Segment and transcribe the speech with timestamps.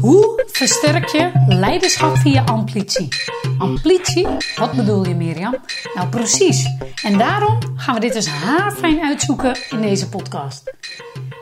[0.00, 3.08] Hoe versterk je leiderschap via amplitie?
[3.58, 4.26] Amplitie?
[4.56, 5.56] Wat bedoel je Mirjam?
[5.94, 6.66] Nou precies.
[7.02, 10.72] En daarom gaan we dit eens haarfijn uitzoeken in deze podcast.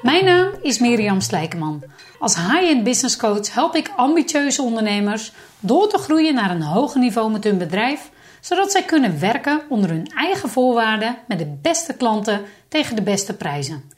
[0.02, 1.82] Mijn naam is Mirjam Slijkeman.
[2.18, 7.30] Als high-end business coach help ik ambitieuze ondernemers door te groeien naar een hoger niveau
[7.30, 8.10] met hun bedrijf,
[8.46, 13.36] zodat zij kunnen werken onder hun eigen voorwaarden met de beste klanten tegen de beste
[13.36, 13.90] prijzen.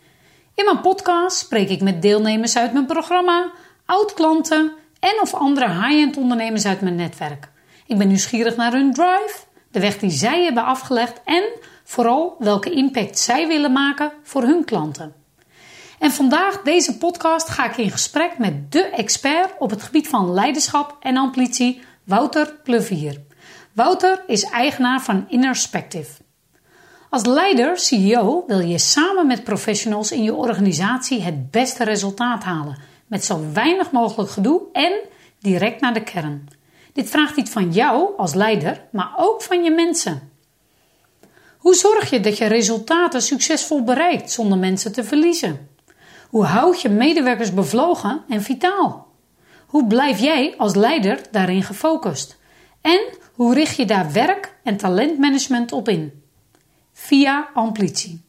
[0.54, 3.50] In mijn podcast spreek ik met deelnemers uit mijn programma,
[3.84, 7.48] oud-klanten en of andere high-end ondernemers uit mijn netwerk.
[7.86, 9.38] Ik ben nieuwsgierig naar hun drive,
[9.70, 11.44] de weg die zij hebben afgelegd en
[11.84, 15.14] vooral welke impact zij willen maken voor hun klanten.
[15.98, 20.32] En vandaag, deze podcast, ga ik in gesprek met de expert op het gebied van
[20.32, 23.27] leiderschap en ambitie, Wouter Plevier.
[23.78, 26.10] Wouter is eigenaar van Innerspective.
[27.10, 32.78] Als leider, CEO, wil je samen met professionals in je organisatie het beste resultaat halen,
[33.06, 34.92] met zo weinig mogelijk gedoe en
[35.40, 36.48] direct naar de kern.
[36.92, 40.32] Dit vraagt iets van jou als leider, maar ook van je mensen.
[41.58, 45.68] Hoe zorg je dat je resultaten succesvol bereikt zonder mensen te verliezen?
[46.28, 49.06] Hoe houd je medewerkers bevlogen en vitaal?
[49.66, 52.36] Hoe blijf jij als leider daarin gefocust?
[52.80, 53.00] En
[53.38, 56.22] hoe richt je daar werk- en talentmanagement op in?
[56.92, 58.20] Via amplitie.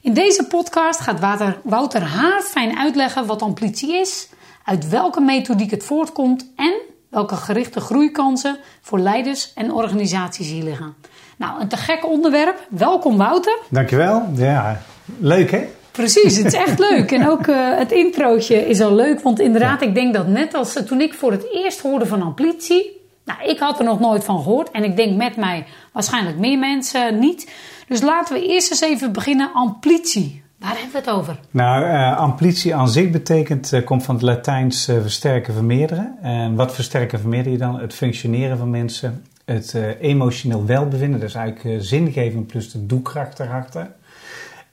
[0.00, 1.20] In deze podcast gaat
[1.62, 4.28] Wouter haar fijn uitleggen wat amplitie is,
[4.64, 6.72] uit welke methodiek het voortkomt en
[7.08, 10.94] welke gerichte groeikansen voor leiders en organisaties hier liggen.
[11.36, 12.66] Nou, een te gek onderwerp.
[12.70, 13.58] Welkom Wouter.
[13.68, 14.28] Dankjewel.
[14.34, 14.82] Ja,
[15.18, 15.68] leuk hè?
[15.90, 17.12] Precies, het is echt leuk.
[17.12, 19.20] En ook uh, het introotje is al leuk.
[19.20, 23.01] Want inderdaad, ik denk dat net als toen ik voor het eerst hoorde van amplitie.
[23.24, 24.70] Nou, ik had er nog nooit van gehoord.
[24.70, 27.50] En ik denk met mij waarschijnlijk meer mensen niet.
[27.88, 29.52] Dus laten we eerst eens even beginnen.
[29.52, 30.42] Amplitie.
[30.58, 31.38] Waar hebben we het over?
[31.50, 36.16] Nou, uh, amplitie aan zich betekent, uh, komt van het Latijns versterken, vermeerderen.
[36.22, 37.80] En wat versterken, vermeerder je dan?
[37.80, 41.20] Het functioneren van mensen, het emotioneel welbevinden.
[41.20, 43.90] Dat is eigenlijk zingeving plus de doelkracht erachter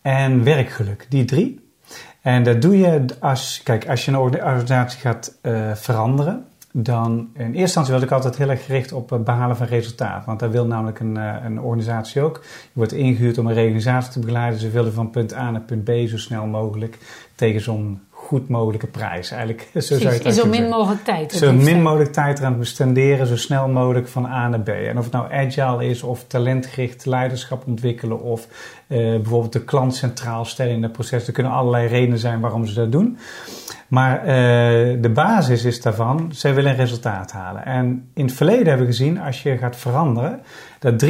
[0.02, 1.06] en werkgeluk.
[1.10, 1.68] Die drie.
[2.22, 5.38] En dat doe je als, kijk, als je een organisatie gaat
[5.74, 6.46] veranderen,
[6.84, 10.26] dan in eerste instantie was ik altijd heel erg gericht op het behalen van resultaat.
[10.26, 12.42] Want dat wil namelijk een, uh, een organisatie ook.
[12.44, 14.60] Je wordt ingehuurd om een reorganisatie te begeleiden.
[14.60, 16.98] Ze willen van punt A naar punt B zo snel mogelijk
[17.36, 19.32] tegen zo'n goed mogelijke prijs.
[19.32, 21.32] Eigenlijk, zo zou je het zo min mogelijk tijd.
[21.32, 24.68] Zo min mogelijk tijd eraan bestenderen, zo snel mogelijk van A naar B.
[24.68, 28.48] En of het nou agile is of talentgericht leiderschap ontwikkelen of
[28.88, 31.28] uh, bijvoorbeeld de klant centraal stellen in het proces.
[31.28, 33.18] Er kunnen allerlei redenen zijn waarom ze dat doen.
[33.88, 34.28] Maar uh,
[35.02, 37.66] de basis is daarvan, zij willen een resultaat halen.
[37.66, 40.42] En in het verleden hebben we gezien, als je gaat veranderen,
[40.80, 41.08] dat 93%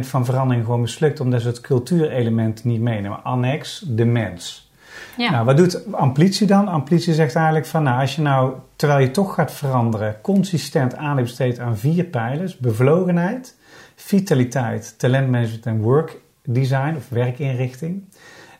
[0.00, 3.24] van verandering gewoon mislukt omdat ze het cultuurelement niet meenemen.
[3.24, 4.70] Annex, de mens.
[5.16, 5.30] Ja.
[5.30, 6.68] Nou, wat doet amplitie dan?
[6.68, 11.26] Amplitie zegt eigenlijk van, nou, als je nou, terwijl je toch gaat veranderen, consistent aandacht
[11.26, 13.56] besteedt aan vier pijlers: bevlogenheid,
[13.94, 18.02] vitaliteit, talentmanagement en work design of werkinrichting.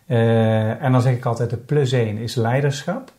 [0.07, 3.13] Uh, en dan zeg ik altijd: de plus 1 is leiderschap.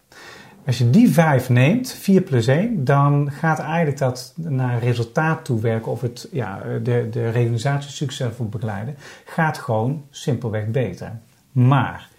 [0.66, 5.62] Als je die vijf neemt, 4 plus 1, dan gaat eigenlijk dat naar resultaat toe
[5.62, 8.96] werken of het, ja, de, de reorganisatie succesvol begeleiden,
[9.26, 11.12] gaat gewoon simpelweg beter.
[11.52, 12.10] Maar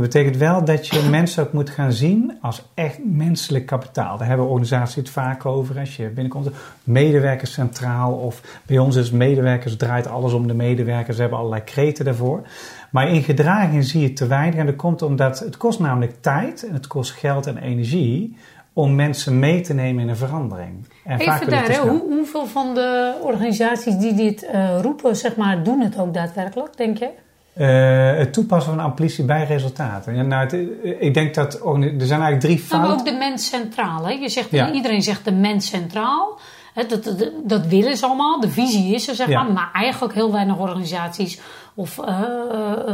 [0.00, 4.18] dat betekent wel dat je mensen ook moet gaan zien als echt menselijk kapitaal.
[4.18, 5.78] Daar hebben organisaties het vaak over.
[5.78, 6.48] Als je binnenkomt,
[6.84, 11.16] medewerkers centraal of bij ons is medewerkers draait alles om de medewerkers.
[11.16, 12.42] Ze hebben allerlei kreten daarvoor.
[12.90, 16.66] Maar in gedraging zie je te weinig en dat komt omdat het kost namelijk tijd
[16.66, 18.36] en het kost geld en energie
[18.72, 20.86] om mensen mee te nemen in een verandering.
[21.04, 25.80] En Even daar, hoe, hoeveel van de organisaties die dit uh, roepen, zeg maar, doen
[25.80, 27.10] het ook daadwerkelijk, denk je?
[27.56, 30.14] Uh, het toepassen van amplitie bij resultaten.
[30.14, 32.90] Ja, nou, het, eh, ik denk dat er zijn eigenlijk drie fouten.
[32.90, 34.06] Maar ook de mens centraal.
[34.06, 34.12] Hè?
[34.12, 36.38] Je zegt, Iedereen zegt de mens centraal.
[36.74, 38.40] Dat, dat, dat, willen ze allemaal.
[38.40, 39.52] De visie is er, zeg maar.
[39.52, 41.40] Maar eigenlijk heel weinig organisaties
[41.74, 42.22] of uh,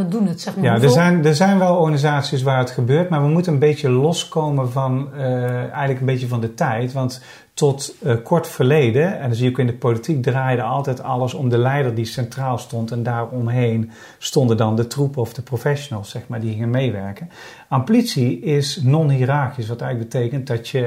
[0.09, 0.65] doen het, zeg maar.
[0.65, 3.09] Ja, er zijn, er zijn wel organisaties waar het gebeurt.
[3.09, 6.93] Maar we moeten een beetje loskomen van eigenlijk een beetje van de tijd.
[6.93, 7.21] Want
[7.57, 11.35] tot uh, kort verleden, en dan zie je ook in de politiek, draaide altijd alles
[11.35, 12.91] om de leider die centraal stond.
[12.91, 17.31] En daaromheen stonden dan de troepen of de professionals, zeg maar, die gingen meewerken.
[17.69, 20.81] Amplitie is non-hierarchisch, wat eigenlijk betekent dat je,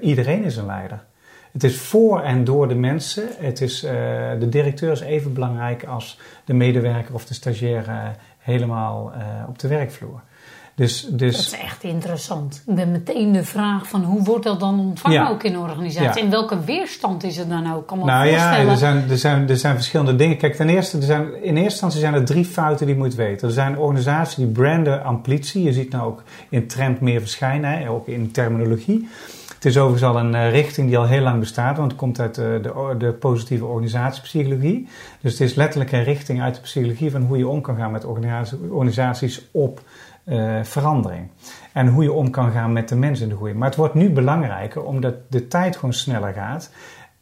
[0.00, 1.04] uh, iedereen is een leider.
[1.52, 3.28] Het is voor en door de mensen.
[3.38, 3.80] Het is,
[4.38, 9.12] de directeur is even belangrijk als de medewerker of de stagiair helemaal
[9.48, 10.20] op de werkvloer.
[10.76, 12.62] Dus, dus, dat is echt interessant.
[12.66, 15.28] Ik ben meteen de vraag van hoe wordt dat dan ontvangen Ja.
[15.28, 16.20] ook in een organisatie?
[16.20, 16.24] Ja.
[16.26, 17.86] En welke weerstand is er dan ook?
[17.86, 20.36] Kan me Nou ja, er zijn, er, zijn, er zijn verschillende dingen.
[20.36, 23.14] Kijk, ten eerste, er zijn, in eerste instantie zijn er drie fouten die je moet
[23.14, 23.48] weten.
[23.48, 25.62] Er zijn organisaties die branden amplitie.
[25.62, 29.08] Je ziet nou ook in trend meer verschijnen, hè, ook in terminologie.
[29.54, 32.20] Het is overigens al een eh, richting die al heel lang bestaat, want het komt
[32.20, 34.88] uit eh, de, de positieve organisatiepsychologie.
[35.20, 37.90] Dus het is letterlijk een richting uit de psychologie van hoe je om kan gaan
[37.90, 39.80] met organisatie- organisaties op
[40.24, 41.30] eh, verandering.
[41.72, 43.54] En hoe je om kan gaan met de mensen in de groei.
[43.54, 46.70] Maar het wordt nu belangrijker omdat de tijd gewoon sneller gaat.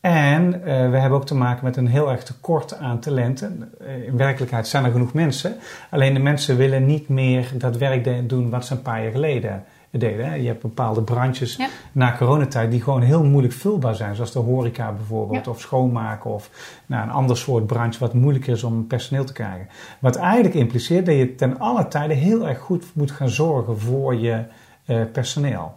[0.00, 3.72] En eh, we hebben ook te maken met een heel erg tekort aan talenten.
[3.80, 5.56] Eh, in werkelijkheid zijn er genoeg mensen.
[5.90, 9.64] Alleen de mensen willen niet meer dat werk doen wat ze een paar jaar geleden
[9.98, 10.26] deden.
[10.26, 10.34] hè.
[10.34, 11.68] Je hebt bepaalde branches Ja.
[11.92, 14.14] na coronatijd die gewoon heel moeilijk vulbaar zijn.
[14.14, 15.50] Zoals de horeca bijvoorbeeld, Ja.
[15.50, 16.50] of schoonmaken of
[16.86, 19.68] nou, een ander soort branche wat moeilijker is om personeel te krijgen.
[20.00, 24.14] Wat eigenlijk impliceert dat je ten alle tijde heel erg goed moet gaan zorgen voor
[24.14, 24.44] je
[24.86, 25.74] eh, personeel.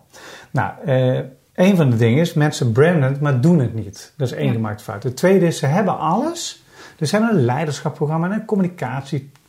[0.52, 1.20] Nou, eh,
[1.54, 4.14] een van de dingen is mensen branden het, maar doen het niet.
[4.18, 4.54] Dat is één Ja.
[4.54, 5.04] gemaakte fout.
[5.04, 6.64] Het tweede is, ze hebben alles.
[6.98, 8.46] Dus ze hebben een leiderschapsprogramma, en een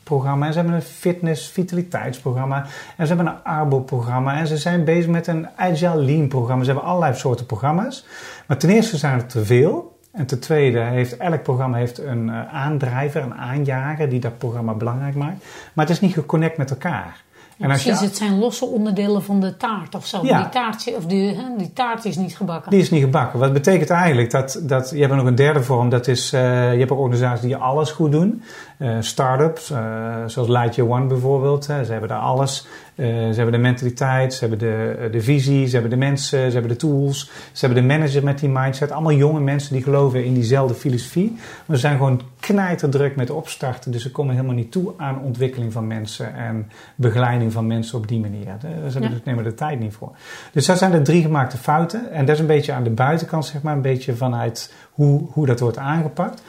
[0.06, 2.66] communicatieprogramma, en ze hebben een fitness, vitaliteitsprogramma,
[2.96, 6.64] en ze hebben een arbo-programma, en ze zijn bezig met een agile lean programma.
[6.64, 8.06] Ze hebben allerlei soorten programma's.
[8.46, 9.94] Maar ten eerste zijn er te veel.
[10.12, 14.74] En ten tweede heeft elk programma heeft een eh, aandrijver, een aanjager die dat programma
[14.74, 15.44] belangrijk maakt.
[15.72, 17.24] Maar het is niet geconnect met elkaar.
[17.58, 20.20] En als Precies, je, het zijn losse onderdelen van de taart of zo.
[20.22, 20.38] Ja.
[20.38, 22.70] Die, taart, of die, hè, die taart is niet gebakken.
[22.70, 23.38] Die is niet gebakken.
[23.38, 25.88] Wat betekent eigenlijk dat, dat je hebt nog een derde vorm.
[25.88, 28.42] Dat is, eh, je hebt ook organisaties die alles goed doen.
[28.78, 31.66] Eh Startups, eh, zoals Lightyear One bijvoorbeeld.
[31.66, 31.84] hè.
[31.84, 32.66] Ze hebben daar alles.
[32.94, 36.52] Eh, ze hebben de mentaliteit, ze hebben de, de visie, ze hebben de mensen, ze
[36.52, 37.30] hebben de tools.
[37.52, 38.90] Ze hebben de manager met die mindset.
[38.92, 41.36] Allemaal jonge mensen die geloven in diezelfde filosofie.
[41.66, 43.90] Maar ze zijn gewoon knijterdruk met opstarten.
[43.90, 48.08] Dus ze komen helemaal niet toe aan ontwikkeling van mensen en begeleiding van mensen op
[48.08, 48.46] die manier.
[48.90, 49.08] Ze Ja.
[49.24, 50.10] nemen de tijd niet voor.
[50.52, 52.12] Dus dat zijn de drie gemaakte fouten.
[52.12, 55.46] En dat is een beetje aan de buitenkant, zeg maar, een beetje vanuit hoe, hoe
[55.46, 56.42] dat wordt aangepakt.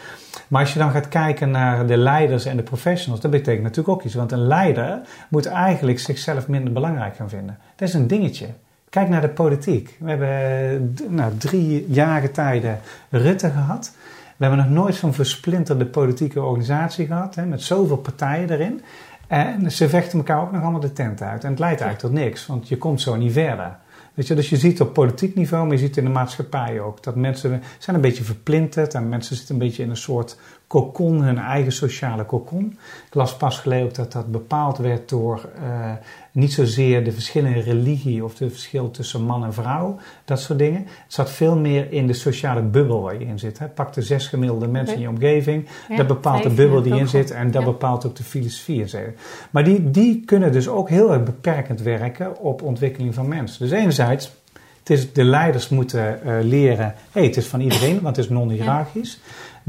[0.48, 3.90] Maar als je dan gaat kijken naar de leiders en de professionals, dat betekent natuurlijk
[3.98, 4.14] ook iets.
[4.14, 5.00] Want een leider
[5.30, 7.58] moet eigenlijk zichzelf minder belangrijk gaan vinden.
[7.76, 8.48] Dat is een dingetje.
[8.90, 9.98] Kijk naar de politiek.
[10.00, 12.80] We hebben eh, nou, drie jaren tijden
[13.10, 13.92] Rutte gehad.
[14.38, 18.82] We hebben nog nooit zo'n versplinterde politieke organisatie gehad, hè, met zoveel partijen erin.
[19.28, 21.44] En ze vechten elkaar ook nog allemaal de tent uit.
[21.44, 23.78] En het leidt eigenlijk tot niks, want je komt zo niet verder.
[24.26, 27.04] Dus je ziet op politiek niveau, maar je ziet in de maatschappij ook.
[27.04, 30.38] Dat mensen zijn een beetje verplinterd en mensen zitten een beetje in een soort
[30.68, 32.78] cocon, hun eigen sociale cocon.
[33.08, 35.92] Ik las pas geleden ook dat dat bepaald werd door eh,
[36.32, 40.80] niet zozeer de verschillende religie of de verschil tussen man en vrouw, dat soort dingen.
[40.80, 43.60] Het zat veel meer in de sociale bubbel waar je in zit.
[43.60, 43.68] Hè.
[43.68, 47.08] Pak de zes gemiddelde mensen in je omgeving, Ja, dat bepaalt de bubbel die in
[47.08, 47.68] zit en dat Ja.
[47.68, 48.98] bepaalt ook de filosofie.
[48.98, 49.16] en.
[49.52, 53.60] Maar die, die kunnen dus ook heel erg beperkend werken op ontwikkeling van mensen.
[53.70, 54.32] Dus enerzijds,
[54.80, 58.32] het is, de leiders moeten eh, leren, hey, het is van iedereen, want het is
[58.32, 59.20] non-hierarchisch.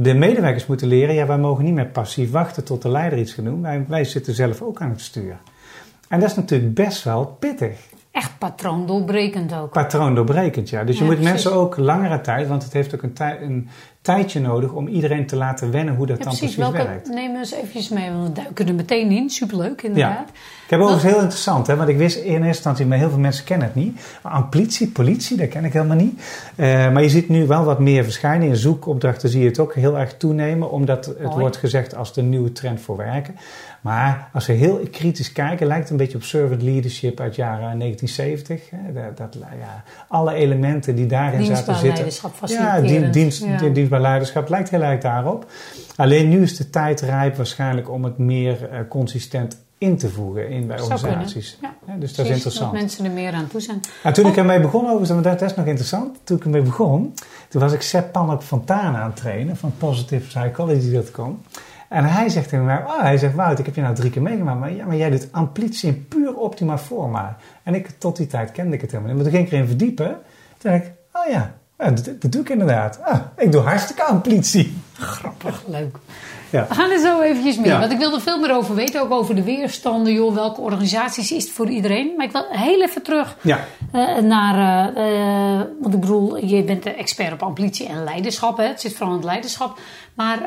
[0.00, 3.32] De medewerkers moeten leren, ja, wij mogen niet meer passief wachten tot de leider iets
[3.32, 3.62] gaat doen.
[3.62, 5.38] Wij, wij zitten zelf ook aan het sturen.
[6.08, 7.78] En dat is natuurlijk best wel pittig.
[8.10, 9.72] Echt patroondoorbrekend ook.
[9.72, 10.84] Patroondoorbrekend, ja.
[10.84, 11.32] Dus je Ja, moet precies.
[11.34, 13.68] mensen ook langere tijd, want het heeft ook een, tij- een
[14.02, 16.54] tijdje nodig om iedereen te laten wennen hoe dat Ja, dan precies.
[16.54, 17.08] precies Welke, werkt.
[17.08, 19.30] neem eens eventjes mee, want we duiken er meteen in.
[19.30, 20.30] Superleuk, inderdaad.
[20.68, 23.18] Ik heb overigens heel interessant, hè, want ik wist in eerste instantie, maar heel veel
[23.18, 24.00] mensen kennen het niet.
[24.22, 26.22] Amplitie, politie, dat ken ik helemaal niet.
[26.56, 28.48] Eh, maar je ziet nu wel wat meer verschijnen.
[28.48, 32.22] In zoekopdrachten zie je het ook heel erg toenemen, omdat het wordt gezegd als de
[32.22, 33.36] nieuwe trend voor werken.
[33.80, 37.78] Maar als we heel kritisch kijken, lijkt het een beetje op servant leadership uit jaren
[37.78, 38.70] 1970.
[38.70, 38.92] Hè.
[38.92, 42.06] Dat, dat, ja, alle elementen die daarin zaten zitten.
[42.46, 43.56] Ja, dien- dienst, Ja.
[43.56, 45.46] dien- dienstbaar leiderschap lijkt heel erg daarop.
[45.96, 50.48] Alleen nu is de tijd rijp waarschijnlijk om het meer eh, consistent in te voegen
[50.48, 51.58] in bij Zou organisaties.
[51.60, 51.74] ja.
[51.86, 52.70] Ja, dus dat is interessant.
[52.72, 53.80] Dat mensen er meer aan toe zijn.
[54.02, 54.38] En toen ik Oh.
[54.38, 56.18] ermee begon, overigens, want dat, is nog interessant.
[56.24, 57.14] Toen ik ermee begon,
[57.48, 61.42] toen was ik Sepp Panok Fontana aan het trainen van positivepsychology.com.
[61.88, 64.22] En hij zegt tegen mij, oh, hij zegt, Wout, ik heb je nou drie keer
[64.22, 67.36] meegemaakt, maar, ja, maar jij doet amplitie in puur optima forma.
[67.62, 69.22] En ik, tot die tijd kende ik het helemaal niet.
[69.22, 70.16] Maar toen ging ik erin verdiepen.
[70.58, 72.98] Toen dacht ik, oh ja, ja dat, dat doe ik inderdaad.
[73.02, 74.76] Ah, ik doe hartstikke amplitie.
[74.92, 75.96] Grappig, leuk.
[76.50, 76.66] Ja.
[76.68, 77.68] We gaan er zo eventjes mee.
[77.70, 77.78] Ja.
[77.80, 79.00] Want ik wil er veel meer over weten.
[79.02, 80.12] Ook over de weerstanden.
[80.12, 82.12] Joh, welke organisaties is het voor iedereen?
[82.16, 83.64] Maar ik wil heel even terug Ja.
[83.92, 84.92] eh, naar...
[84.96, 88.56] eh, eh, want ik bedoel, je bent de expert op amplitie en leiderschap.
[88.56, 88.64] Hè?
[88.64, 89.78] Het zit vooral in het leiderschap.
[90.14, 90.38] Maar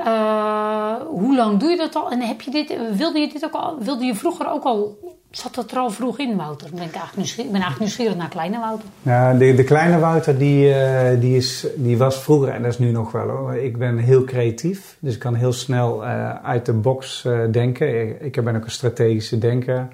[1.08, 2.12] hoe lang doe je dat al?
[2.12, 3.76] En heb je dit, wilde je dit ook al...
[3.80, 4.98] Wilde je vroeger ook al...
[5.32, 6.70] Zat dat er al vroeg in, Wouter?
[6.74, 8.88] Ben ik, ben eigenlijk nieuwsgierig naar kleine Wouter.
[9.02, 12.80] Ja, de, de kleine Wouter die, eh, die, is, die was vroeger, en dat is
[12.80, 13.56] nu nog wel hoor.
[13.56, 18.22] Ik ben heel creatief, dus ik kan heel snel eh, uit de box eh, denken.
[18.26, 19.88] Ik, ben ook een strategische denker.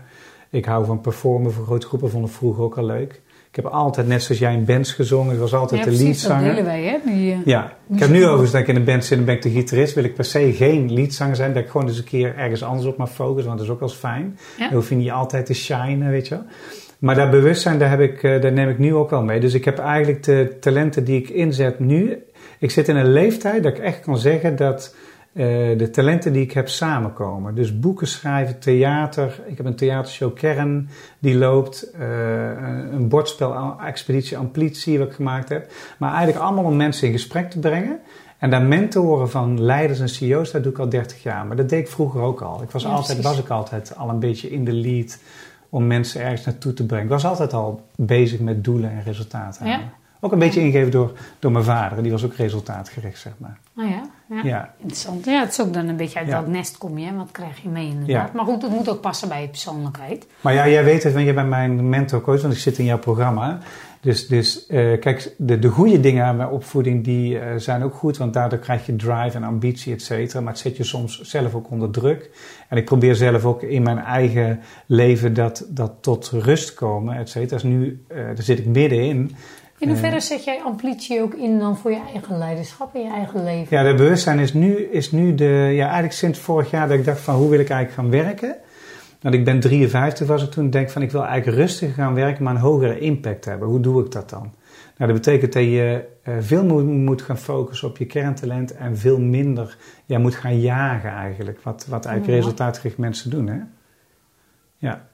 [0.50, 3.22] Ik hou van performen voor grote groepen, vond ik vroeger ook al leuk.
[3.58, 5.34] Ik heb altijd, net zoals jij, in bands gezongen.
[5.34, 6.50] Ik was altijd ja, de precies, dat leadzanger.
[6.50, 7.12] delen wij, hè?
[7.12, 9.36] Die, eh, Ja, ik heb nu overigens dat ik in een band zit en ben
[9.36, 9.94] ik de gitarist.
[9.94, 11.54] Wil ik per se geen leadzanger zijn.
[11.54, 13.46] Dat ik gewoon eens een keer ergens anders op mag focussen.
[13.46, 14.38] Want dat is ook wel eens fijn.
[14.58, 14.66] Ja.
[14.66, 16.44] Dan hoef je niet altijd te shinen, weet je wel.
[17.00, 19.40] Maar dat bewustzijn, daar, heb ik, eh, daar neem ik nu ook wel mee.
[19.40, 22.24] Dus ik heb eigenlijk de talenten die ik inzet nu.
[22.60, 24.96] Ik zit in een leeftijd dat ik echt kan zeggen dat
[25.78, 27.56] de talenten die ik heb samenkomen.
[27.56, 29.40] Dus boeken schrijven, theater.
[29.46, 30.90] Ik heb een theatershow Kern
[31.20, 31.92] die loopt.
[31.92, 32.50] eh,
[32.92, 35.72] een- bordspel Expeditie Amplitie wat ik gemaakt heb.
[36.00, 38.00] Maar eigenlijk allemaal om mensen in gesprek te brengen.
[38.38, 41.46] En daar mentoren van leiders en CEO's, dat doe ik al 30 jaar.
[41.46, 42.62] Maar dat deed ik vroeger ook al.
[42.62, 43.26] Ik was, Ja, altijd, precies.
[43.36, 45.20] was ik altijd al een beetje in de lead
[45.70, 47.06] om mensen ergens naartoe te brengen.
[47.06, 49.68] Ik was altijd al bezig met doelen en resultaten.
[49.68, 49.80] Ja.
[50.20, 52.04] Ook een beetje ingegeven door, door mijn vader.
[52.04, 53.58] Die was ook resultaatgericht, zeg maar.
[53.74, 54.42] Nou ja, ja.
[54.44, 54.74] Ja.
[54.78, 55.26] interessant.
[55.26, 56.34] Ja, het is ook dan een beetje uit Ja.
[56.34, 57.16] welk nest kom je, hè?
[57.16, 58.28] wat krijg je mee inderdaad.
[58.28, 58.32] Ja.
[58.36, 60.28] Maar goed, het moet ook passen bij je persoonlijkheid.
[60.42, 63.00] Maar ja, jij weet het, want jij bent mijn mentorcoach, want ik zit in jouw
[63.00, 63.60] programma.
[64.02, 67.94] Dus, dus eh, kijk, de, de goede dingen aan mijn opvoeding, die eh, zijn ook
[67.94, 70.42] goed, want daardoor krijg je drive en ambitie, et cetera.
[70.42, 72.30] Maar het zet je soms zelf ook onder druk.
[72.70, 77.30] En ik probeer zelf ook in mijn eigen leven dat, dat tot rust komen, et
[77.30, 77.56] cetera.
[77.62, 79.36] Dus nu, eh, daar zit ik middenin.
[79.80, 80.22] In hoeverre Eh.
[80.22, 83.78] zet jij amplitie ook in dan voor je eigen leiderschap in je eigen leven?
[83.78, 87.06] Ja, de bewustzijn is nu, is nu de, ja, eigenlijk sinds vorig jaar dat ik
[87.06, 88.56] dacht van hoe wil ik eigenlijk gaan werken.
[89.22, 92.44] Want ik ben 53 was ik toen, denk van ik wil eigenlijk rustig gaan werken,
[92.44, 93.68] maar een hogere impact hebben.
[93.68, 94.54] Hoe doe ik dat dan?
[94.98, 98.98] Nou, dat betekent dat je eh, veel moet, moet gaan focussen op je kerntalent en
[98.98, 101.62] veel minder ja, moet gaan jagen eigenlijk.
[101.62, 102.44] Wat, wat eigenlijk Ja.
[102.44, 103.58] resultaatgericht mensen doen, hè?
[104.78, 105.08] Ja.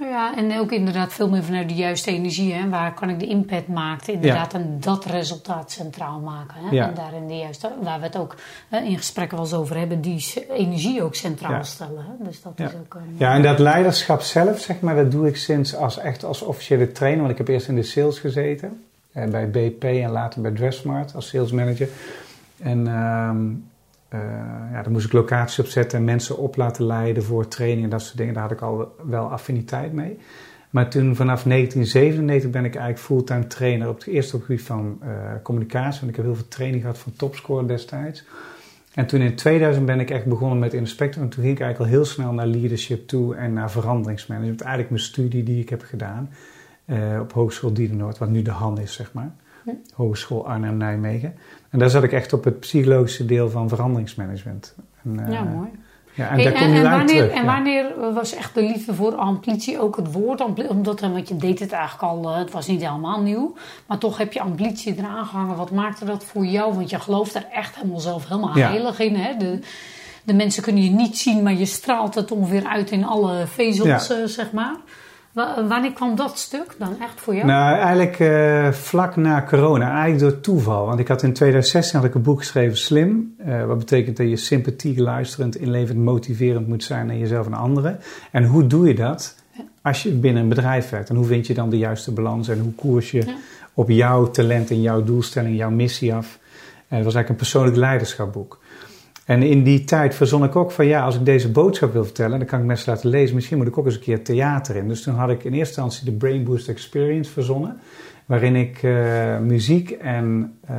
[0.00, 2.52] Ja, en ook inderdaad veel meer vanuit de juiste energie.
[2.52, 2.68] Hè?
[2.68, 4.12] Waar kan ik de impact maken?
[4.12, 6.54] Inderdaad, en dat resultaat centraal maken.
[6.64, 6.70] Hè?
[6.70, 6.88] Ja.
[6.88, 8.34] En daarin de juiste, waar we het ook
[8.68, 11.62] hè, in gesprekken wel eens over hebben, die energie ook centraal Ja.
[11.62, 12.04] stellen.
[12.18, 12.24] Hè?
[12.24, 12.66] Dus dat Ja.
[12.66, 12.94] is ook.
[12.94, 16.42] een- Ja, en dat leiderschap zelf, zeg maar, dat doe ik sinds als, echt als
[16.42, 17.20] officiële trainer.
[17.20, 18.84] Want ik heb eerst in de sales gezeten.
[19.12, 21.88] eh, bij BP en later bij Dressmart als sales manager.
[22.62, 23.36] En ehm,
[24.14, 27.90] eh, ja, dan moest ik locaties opzetten en mensen op laten leiden voor training en
[27.90, 28.34] dat soort dingen.
[28.34, 30.18] Daar had ik al wel affiniteit mee.
[30.70, 34.98] Maar toen vanaf 1997 ben ik eigenlijk fulltime trainer op het eerste op gebied van
[35.00, 35.10] eh,
[35.42, 36.00] communicatie.
[36.00, 38.24] Want ik heb heel veel training gehad van Topscore destijds.
[38.94, 41.22] En toen in 2000 ben ik echt begonnen met Inspector.
[41.22, 44.60] En toen ging ik eigenlijk al heel snel naar leadership toe en naar veranderingsmanagement.
[44.60, 46.30] Eigenlijk mijn studie die ik heb gedaan
[46.84, 49.34] eh, op Hogeschool Diedenoord, wat nu de HAN is, zeg maar.
[49.94, 51.34] Hogeschool Arnhem-Nijmegen.
[51.74, 54.74] En daar zat ik echt op het psychologische deel van veranderingsmanagement.
[55.04, 55.68] En, eh, ja, mooi.
[56.14, 57.32] Ja, en Hey, daar kom je en wanneer, terug.
[57.32, 60.40] en wanneer was echt de liefde voor ambitie ook het woord?
[60.68, 63.54] Omdat, want je deed het eigenlijk al, eh, het was niet helemaal nieuw.
[63.86, 65.56] Maar toch heb je ambitie eraan gehangen.
[65.56, 66.74] Wat maakte dat voor jou?
[66.74, 68.68] Want je gelooft er echt helemaal zelf helemaal Ja.
[68.68, 69.14] heilig in.
[69.16, 69.36] Hè?
[69.36, 69.58] De,
[70.24, 74.10] de mensen kunnen je niet zien, maar je straalt het ongeveer uit in alle vezels,
[74.10, 74.76] eh, zeg maar.
[75.34, 77.46] Wa- wanneer kwam dat stuk dan echt voor jou?
[77.46, 80.86] Nou, eigenlijk eh, vlak na corona, eigenlijk door toeval.
[80.86, 83.34] Want ik had in 2016 had ik een boek geschreven, Slim.
[83.38, 87.98] eh, wat betekent dat je sympathiek, luisterend, inlevend, motiverend moet zijn naar jezelf en anderen.
[88.30, 89.34] En hoe doe je dat
[89.82, 91.08] als je binnen een bedrijf werkt?
[91.08, 92.48] En hoe vind je dan de juiste balans?
[92.48, 93.34] En hoe koers je Ja.
[93.74, 96.38] op jouw talent en jouw doelstelling, jouw missie af?
[96.88, 98.58] En dat was eigenlijk een persoonlijk leiderschapboek.
[99.24, 102.38] En in die tijd verzon ik ook van ja, als ik deze boodschap wil vertellen,
[102.38, 103.34] dan kan ik mensen laten lezen.
[103.34, 104.88] Misschien moet ik ook eens een keer theater in.
[104.88, 107.78] Dus toen had ik in eerste instantie de Brain Boost Experience verzonnen.
[108.26, 110.76] Waarin ik eh, muziek en eh,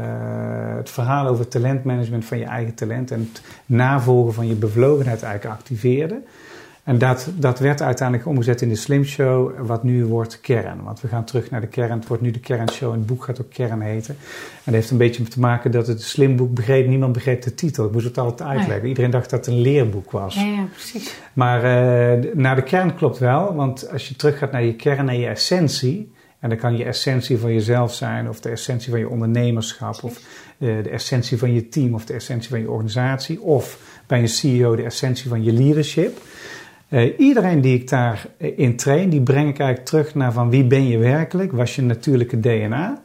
[0.75, 5.59] het verhaal over talentmanagement van je eigen talent en het navolgen van je bevlogenheid eigenlijk
[5.59, 6.21] activeerde.
[6.85, 10.83] En dat, dat werd uiteindelijk omgezet in de Slim Show, wat nu wordt Kern.
[10.83, 11.99] Want we gaan terug naar de kern.
[11.99, 14.15] Het wordt nu de Kernshow en het boek gaat ook Kern heten.
[14.19, 16.87] En dat heeft een beetje te maken dat het slim boek begreep.
[16.87, 17.85] Niemand begreep de titel.
[17.85, 18.87] Ik moest het altijd uitleggen.
[18.87, 20.35] Iedereen dacht dat het een leerboek was.
[20.35, 21.15] Ja, ja, precies.
[21.33, 23.55] Maar eh, naar de kern klopt wel.
[23.55, 26.13] Want als je terug gaat naar je kern, naar je essentie.
[26.39, 30.17] En dan kan je essentie van jezelf zijn, of de essentie van je ondernemerschap, of
[30.57, 33.77] eh, de essentie van je team, of de essentie van je organisatie, of
[34.07, 36.17] bij een CEO de essentie van je leadership.
[36.95, 40.87] Eh, iedereen die ik daarin train, die breng ik eigenlijk terug naar van wie ben
[40.87, 43.01] je werkelijk, was je natuurlijke DNA.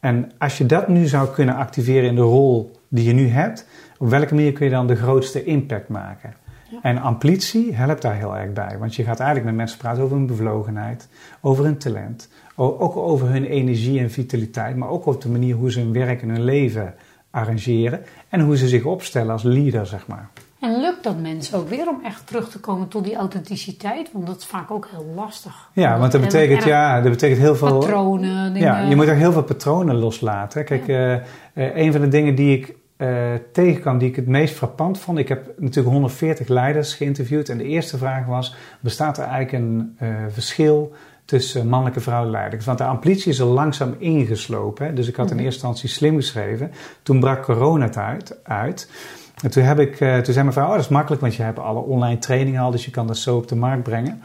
[0.00, 3.66] En als je dat nu zou kunnen activeren in de rol die je nu hebt,
[3.98, 6.34] op welke manier kun je dan de grootste impact maken?
[6.70, 6.78] Ja.
[6.82, 10.16] En amplitie helpt daar heel erg bij, want je gaat eigenlijk met mensen praten over
[10.16, 11.08] hun bevlogenheid,
[11.40, 15.72] over hun talent, ook over hun energie en vitaliteit, maar ook over de manier hoe
[15.72, 16.94] ze hun werk en hun leven
[17.30, 20.28] arrangeren en hoe ze zich opstellen als leader, zeg maar.
[20.60, 24.12] En lukt dat mensen ook weer om echt terug te komen tot die authenticiteit?
[24.12, 25.68] Want dat is vaak ook heel lastig.
[25.72, 27.78] Ja, want dat betekent, ja, dat betekent heel veel.
[27.78, 28.68] Patronen, dingen.
[28.68, 30.64] Ja, je moet ook heel veel patronen loslaten.
[30.64, 31.22] Kijk, eh, eh,
[31.54, 35.18] een van de dingen die ik uh, tegenkwam die ik het meest frappant vond.
[35.18, 37.48] Ik heb natuurlijk 140 leiders geïnterviewd.
[37.48, 40.92] En de eerste vraag was: bestaat er eigenlijk een uh, verschil
[41.24, 42.64] tussen mannelijke en vrouwelijke leiders?
[42.64, 44.86] Want de amplitie is er langzaam ingeslopen.
[44.86, 44.92] Hè?
[44.92, 46.72] Dus ik had in eerste instantie slim geschreven.
[47.02, 48.36] Toen brak corona het uit.
[48.42, 48.88] uit.
[49.42, 51.42] En toen, heb ik, uh, toen zei mijn vrouw: Oh, dat is makkelijk, want je
[51.42, 52.70] hebt alle online trainingen al.
[52.70, 54.22] Dus je kan dat zo op de markt brengen.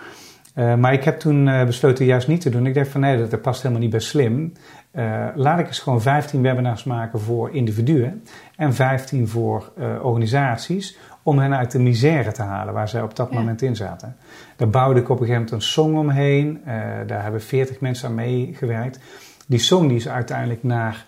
[0.55, 2.65] Uh, maar ik heb toen uh, besloten juist niet te doen.
[2.65, 4.53] Ik dacht van nee, dat, dat past helemaal niet bij slim.
[4.91, 8.23] Uh, laat ik eens gewoon 15 webinars maken voor individuen
[8.55, 13.27] en 15 voor organisaties om hen uit de misère te halen waar zij op dat
[13.31, 13.37] ja.
[13.37, 14.15] moment in zaten.
[14.55, 16.61] Daar bouwde ik op een gegeven moment een song omheen.
[17.07, 18.99] daar hebben 40 mensen aan meegewerkt.
[19.47, 21.05] Die song die is uiteindelijk naar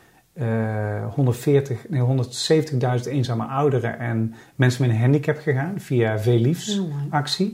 [1.13, 7.53] 140, nee, 170.000 eenzame ouderen en mensen met een handicap gegaan via V-Liefs actie.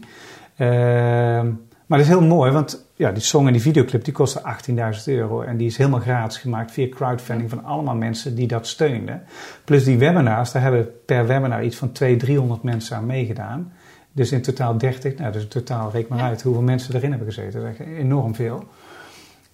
[1.88, 4.76] Maar dat is heel mooi, want ja, die song en die videoclip die kostte 18.000
[5.06, 5.42] euro.
[5.42, 9.24] En die is helemaal gratis gemaakt via crowdfunding van allemaal mensen die dat steunden.
[9.64, 13.72] Plus die webinars, daar hebben per webinar iets van 200, 300 mensen aan meegedaan.
[14.12, 17.28] Dus in totaal 30, nou dus in totaal reken maar uit hoeveel mensen erin hebben
[17.28, 17.62] gezeten.
[17.62, 18.64] Dat is echt enorm veel.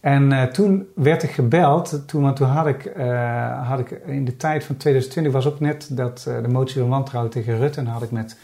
[0.03, 4.25] En uh, toen werd ik gebeld, toen, want toen had ik, uh, had ik in
[4.25, 7.79] de tijd van 2020 was ook net dat uh, de motie van wantrouwen tegen Rutte.
[7.79, 8.37] En had ik met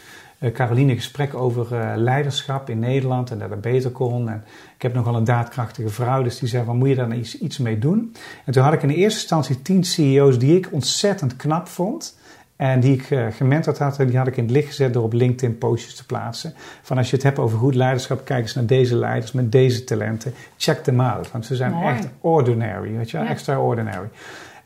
[0.52, 4.28] Caroline gesprek over leiderschap in Nederland en dat het beter kon.
[4.28, 4.44] En
[4.76, 7.58] ik heb nogal een daadkrachtige vrouw, dus die zei van moet je daar iets, iets
[7.58, 8.14] mee doen?
[8.44, 12.18] En toen had ik in de eerste instantie tien CEO's die ik ontzettend knap vond.
[12.60, 15.12] En die ik uh, gementord had, die had ik in het licht gezet door op
[15.12, 16.52] LinkedIn postjes te plaatsen.
[16.82, 19.84] Van als je het hebt over goed leiderschap, kijk eens naar deze leiders met deze
[19.84, 20.32] talenten.
[20.56, 21.86] Check them out, want ze zijn Mooi.
[21.86, 23.32] echt ordinary, weet je wel, ja.
[23.32, 24.08] extraordinary.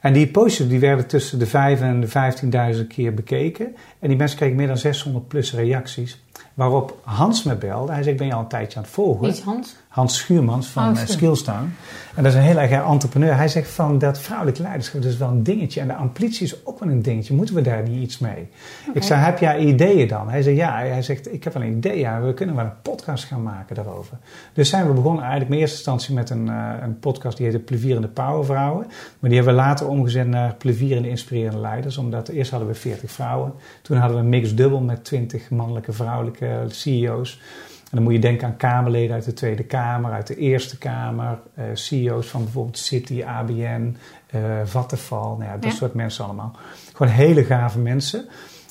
[0.01, 2.09] En die postjes die werden tussen de 5 en de
[2.77, 3.77] 15.000 keer bekeken.
[3.99, 6.23] En die mensen kregen meer dan 600 plus reacties.
[6.55, 7.93] Waarop Hans me belde.
[7.93, 9.21] Hij zei, ik ben je al een tijdje aan het volgen.
[9.21, 9.77] Wie is Hans?
[9.95, 11.75] Hans Schuurmans van oh, Skillstown.
[12.15, 13.37] En dat is een heel erg entrepreneur.
[13.37, 15.81] Hij zegt van dat vrouwelijk leiderschap is wel een dingetje.
[15.81, 17.35] En de amplitie is ook wel een dingetje.
[17.35, 18.49] Moeten we daar niet iets mee?
[18.81, 18.95] Okay.
[18.95, 20.29] Ik zei, heb jij ideeën dan?
[20.29, 20.79] Hij zei, ja.
[20.79, 21.99] Hij zegt, ik heb wel een idee.
[21.99, 24.17] Ja, we kunnen wel een podcast gaan maken daarover.
[24.53, 27.61] Dus zijn we begonnen eigenlijk in eerste instantie met een, uh, een podcast die heette
[27.61, 28.87] Plevierende Powervrouwen.
[29.19, 31.97] Maar die hebben we later omgezet naar Plevierende Inspirerende Leiders.
[31.97, 33.53] Omdat eerst hadden we 40 vrouwen.
[33.83, 37.41] Toen hadden we een mix dubbel met 20 mannelijke, vrouwelijke CEO's.
[37.95, 41.39] En dan moet je denken aan Kamerleden uit de Tweede Kamer, uit de Eerste Kamer,
[41.59, 43.97] uh, CEO's van bijvoorbeeld City, ABN,
[44.35, 45.77] uh, Vattenfall, nou ja, dat ja.
[45.77, 46.57] soort mensen allemaal.
[46.93, 48.25] Gewoon hele gave mensen.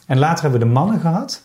[0.07, 1.43] En later hebben we de mannen gehad.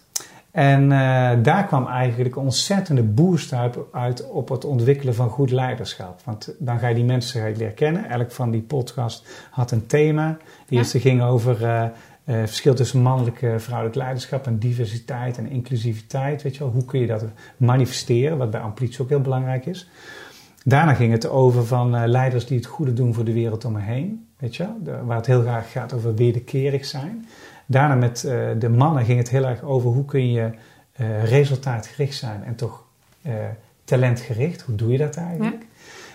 [0.50, 3.52] En uh, daar kwam eigenlijk een ontzettende boost
[3.92, 6.20] uit, op het ontwikkelen van goed leiderschap.
[6.24, 8.10] Want dan ga je die mensen leren kennen.
[8.10, 10.36] Elk van die podcast had een thema.
[10.66, 11.02] De eerste ja.
[11.02, 11.90] ging over
[12.28, 16.42] uh, verschil tussen mannelijk en vrouwelijk leiderschap en diversiteit en inclusiviteit.
[16.42, 17.24] Weet je wel, hoe kun je dat
[17.56, 19.88] manifesteren, wat bij Amplitie ook heel belangrijk is.
[20.64, 23.72] Daarna ging het over van uh, leiders die het goede doen voor de wereld om
[23.72, 24.26] me heen.
[24.38, 27.26] Weet je, de, waar het heel graag gaat over wederkerig zijn.
[27.66, 30.50] Daarna met uh, de mannen ging het heel erg over hoe kun je
[31.22, 32.84] resultaatgericht zijn en toch
[33.84, 34.60] talentgericht.
[34.60, 35.60] Hoe doe je dat eigenlijk?
[35.60, 35.66] Ja.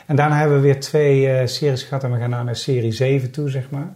[0.05, 3.31] En daarna hebben we weer twee series gehad en we gaan nou naar serie 7
[3.31, 3.93] toe, zeg maar.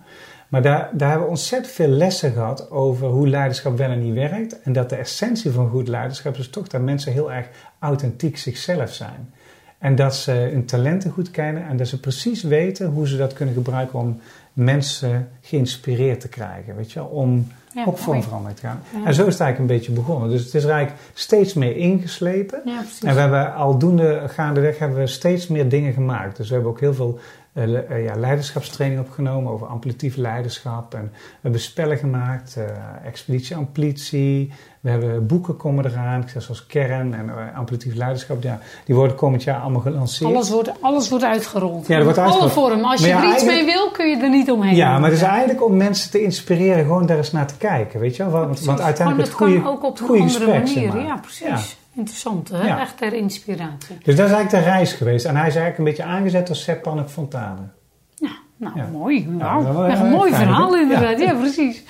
[0.47, 4.13] Maar daar, daar hebben we ontzettend veel lessen gehad over hoe leiderschap wel en niet
[4.13, 4.61] werkt.
[4.61, 7.47] En dat de essentie van goed leiderschap is toch dat mensen heel erg
[7.79, 9.33] authentiek zichzelf zijn.
[9.77, 13.33] En dat ze hun talenten goed kennen en dat ze precies weten hoe ze dat
[13.33, 14.19] kunnen gebruiken om
[14.53, 16.75] mensen geïnspireerd te krijgen.
[16.75, 18.81] Weet je, om ja, ook voor een verandering te gaan.
[18.93, 19.05] Ja.
[19.05, 20.29] En zo is het eigenlijk een beetje begonnen.
[20.29, 22.61] Dus het is eigenlijk steeds meer ingeslepen.
[22.65, 26.37] Ja, en we hebben aldoende gaandeweg hebben we steeds meer dingen gemaakt.
[26.37, 27.19] Dus we hebben ook heel veel
[27.57, 30.93] uh, ja, leiderschapstraining opgenomen over amplitief leiderschap.
[30.93, 32.63] En we hebben spellen gemaakt, uh,
[33.05, 34.53] expeditie amplitie.
[34.79, 38.43] We hebben boeken komen eraan, zoals Kern en uh, amplitief leiderschap.
[38.43, 40.33] Ja, die worden komend jaar allemaal gelanceerd.
[40.33, 41.87] Alles wordt, alles wordt uitgerold.
[41.87, 42.51] Ja, dat wordt uitgerold.
[42.51, 42.85] Alle vormen.
[42.85, 44.75] Als je ja, er iets mee wil, kun je er niet omheen.
[44.75, 47.99] Ja, maar het is eigenlijk om mensen te inspireren gewoon daar eens naar te kijken.
[47.99, 48.47] Weet je wel?
[48.47, 50.91] Want, want uiteindelijk het goede, ook op een andere manier.
[50.91, 51.76] Zeg Ja, precies.
[51.97, 52.67] Interessant, hè?
[52.67, 52.79] Ja.
[52.79, 53.97] Echt ter inspiratie.
[54.03, 55.25] Dus dat is eigenlijk de reis geweest.
[55.25, 57.69] En hij is eigenlijk een beetje aangezet als Sepp Pannek Fontane.
[58.15, 58.87] Ja, nou, ja.
[58.91, 59.27] mooi.
[59.29, 59.41] Wow.
[59.41, 61.19] Ja, echt een mooi verhaal inderdaad.
[61.19, 61.83] Ja, precies.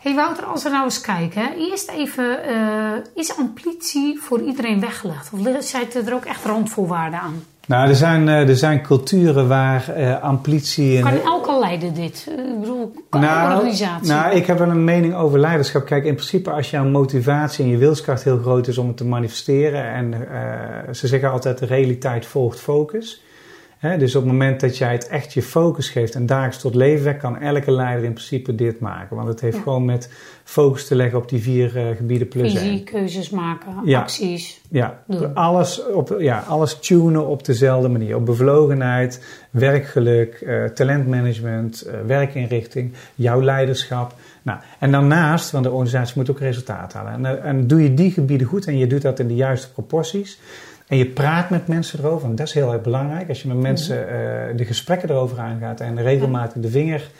[0.00, 1.56] hey Wouter, als we nou eens kijken.
[1.56, 5.32] Eerst even, uh, is amplitie voor iedereen weggelegd?
[5.32, 7.44] Of zitten er ook echt randvoorwaarden aan?
[7.66, 11.00] Nou, er zijn, er zijn culturen waar uh, amplitie...
[11.00, 12.26] Kan elke leider dit?
[12.30, 14.08] Ik bedoel, kan nou, organisatie?
[14.08, 15.86] Nou, ik heb wel een mening over leiderschap.
[15.86, 19.04] Kijk, in principe als jouw motivatie en je wilskracht heel groot is om het te
[19.04, 19.84] manifesteren...
[19.84, 23.22] en uh, ze zeggen altijd de realiteit volgt focus...
[23.82, 27.04] dus op het moment dat jij het echt je focus geeft en dagelijks tot leven
[27.04, 29.16] wekt, kan elke leider in principe dit maken.
[29.16, 30.10] Want het heeft gewoon met
[30.44, 34.60] focus te leggen op die vier uh, gebieden plus Visie, keuzes maken, acties.
[34.68, 35.02] Ja,
[35.34, 38.16] alles, op, ja, alles tunen op dezelfde manier.
[38.16, 44.14] Op bevlogenheid, werkgeluk, uh, talentmanagement, uh, werkinrichting, jouw leiderschap.
[44.42, 47.12] Nou, en daarnaast, want de organisatie moet ook resultaat halen.
[47.12, 50.38] En, en doe je die gebieden goed en je doet dat in de juiste proporties
[50.92, 53.28] en je praat met mensen erover, en dat is heel erg belangrijk.
[53.28, 57.10] Als je met mensen uh, de gesprekken erover aangaat en regelmatig de vinger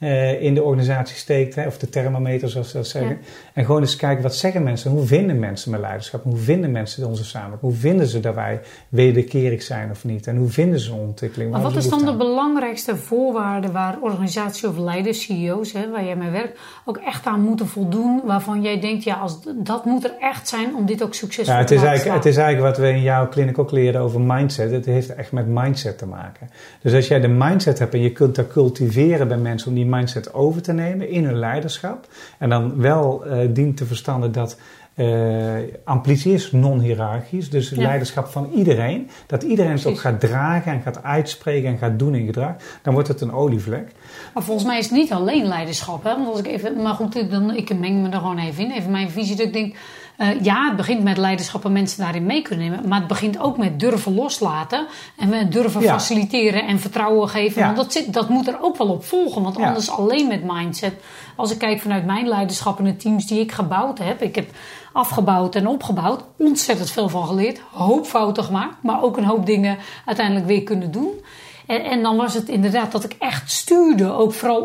[0.00, 3.18] uh, in de organisatie steekt, hè, of de thermometer zoals ze dat zeggen.
[3.52, 7.06] En gewoon eens kijken wat zeggen mensen, hoe vinden mensen mijn leiderschap, hoe vinden mensen
[7.06, 10.92] onze samenwerking, hoe vinden ze dat wij wederkerig zijn of niet en hoe vinden ze
[10.92, 11.50] ontwikkeling.
[11.50, 16.16] Maar wat is dan de belangrijkste voorwaarde waar organisatie of leiders, CEO's, hè, waar jij
[16.16, 20.14] mee werkt, ook echt aan moeten voldoen, waarvan jij denkt, ja, als, dat moet er
[20.20, 22.12] echt zijn om dit ook succesvol ja, te maken?
[22.12, 24.70] Het is eigenlijk wat we in jouw clinic ook leren over mindset.
[24.70, 26.50] Het heeft echt met mindset te maken.
[26.82, 29.86] Dus als jij de mindset hebt en je kunt dat cultiveren bij mensen om die
[29.90, 32.06] mindset over te nemen in hun leiderschap.
[32.38, 34.56] En dan wel uh, dient te verstanden dat
[34.96, 39.10] uh, is non-hierarchisch, dus leiderschap van iedereen.
[39.26, 42.54] Dat iedereen het ook gaat dragen en gaat uitspreken en gaat doen in gedrag.
[42.82, 43.92] Dan wordt het een olievlek.
[44.34, 46.04] Maar volgens mij is het niet alleen leiderschap.
[46.04, 46.14] Hè?
[46.14, 48.70] Want als ik even, maar goed, dan, ik meng me er gewoon even in.
[48.70, 49.74] Even mijn visie dat ik denk,
[50.20, 52.88] uh, ja, het begint met leiderschap en mensen daarin mee kunnen nemen.
[52.88, 54.86] Maar het begint ook met durven loslaten.
[55.16, 55.92] En durven ja.
[55.92, 57.60] faciliteren en vertrouwen geven.
[57.60, 57.66] Ja.
[57.66, 59.42] Want dat, zit, dat moet er ook wel op volgen.
[59.42, 59.66] Want ja.
[59.66, 60.94] anders alleen met mindset.
[61.36, 64.22] Als ik kijk vanuit mijn leiderschap en de teams die ik gebouwd heb.
[64.22, 64.50] Ik heb
[64.92, 66.24] afgebouwd en opgebouwd.
[66.38, 67.60] Ontzettend veel van geleerd.
[67.70, 68.74] Hoop fouten gemaakt.
[68.82, 71.10] Maar ook een hoop dingen uiteindelijk weer kunnen doen.
[71.70, 74.62] En, en, dan was het inderdaad dat ik echt stuurde, ook vooral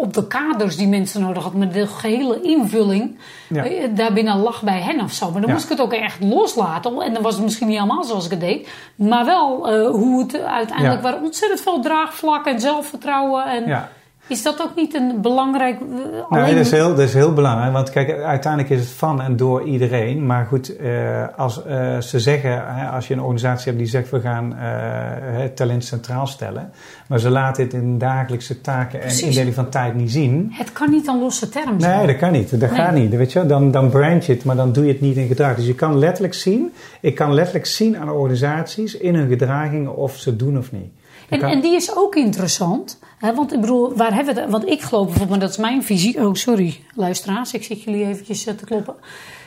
[0.00, 3.18] op de kaders die mensen nodig hadden, met de gehele invulling.
[3.48, 3.64] Ja.
[3.90, 5.30] Daarbinnen lag bij hen of zo.
[5.30, 5.52] Maar dan ja.
[5.52, 7.00] moest ik het ook echt loslaten.
[7.00, 8.68] En dan was het misschien niet allemaal zoals ik het deed.
[8.94, 11.10] Maar wel uh, hoe het uiteindelijk ja.
[11.10, 13.44] waren ontzettend veel draagvlak en zelfvertrouwen.
[13.44, 13.88] En,
[14.26, 15.80] is dat ook niet een belangrijk...
[15.80, 17.72] Uh, nee, dat is, heel, dat is heel belangrijk.
[17.72, 20.26] Want kijk, uiteindelijk is het van en door iedereen.
[20.26, 20.88] Maar goed, uh,
[21.36, 22.66] als uh, ze zeggen...
[22.92, 24.10] als je een organisatie hebt die zegt...
[24.10, 26.72] we gaan het talent centraal stellen.
[27.08, 29.22] Maar ze laten het in dagelijkse taken Precies.
[29.22, 30.48] en indeling van tijd niet zien.
[30.52, 31.98] Het kan niet een losse term zijn.
[31.98, 32.50] Nee, dat kan niet.
[32.60, 32.78] Dat nee.
[32.78, 33.16] gaat niet.
[33.16, 33.46] Weet je?
[33.46, 35.56] Dan, dan brand je het, maar dan doe je het niet in gedrag.
[35.56, 36.72] Dus je kan letterlijk zien...
[37.00, 40.92] Ik kan letterlijk zien aan organisaties in hun gedragingen of ze doen of niet.
[41.28, 42.98] En, en, die is ook interessant.
[43.18, 43.34] Hè?
[43.34, 44.48] Want ik bedoel, waar hebben we?
[44.48, 46.26] Want ik geloof bijvoorbeeld, dat is mijn visie.
[46.26, 48.94] Oh, sorry, luisteraars, ik zit jullie eventjes te kloppen.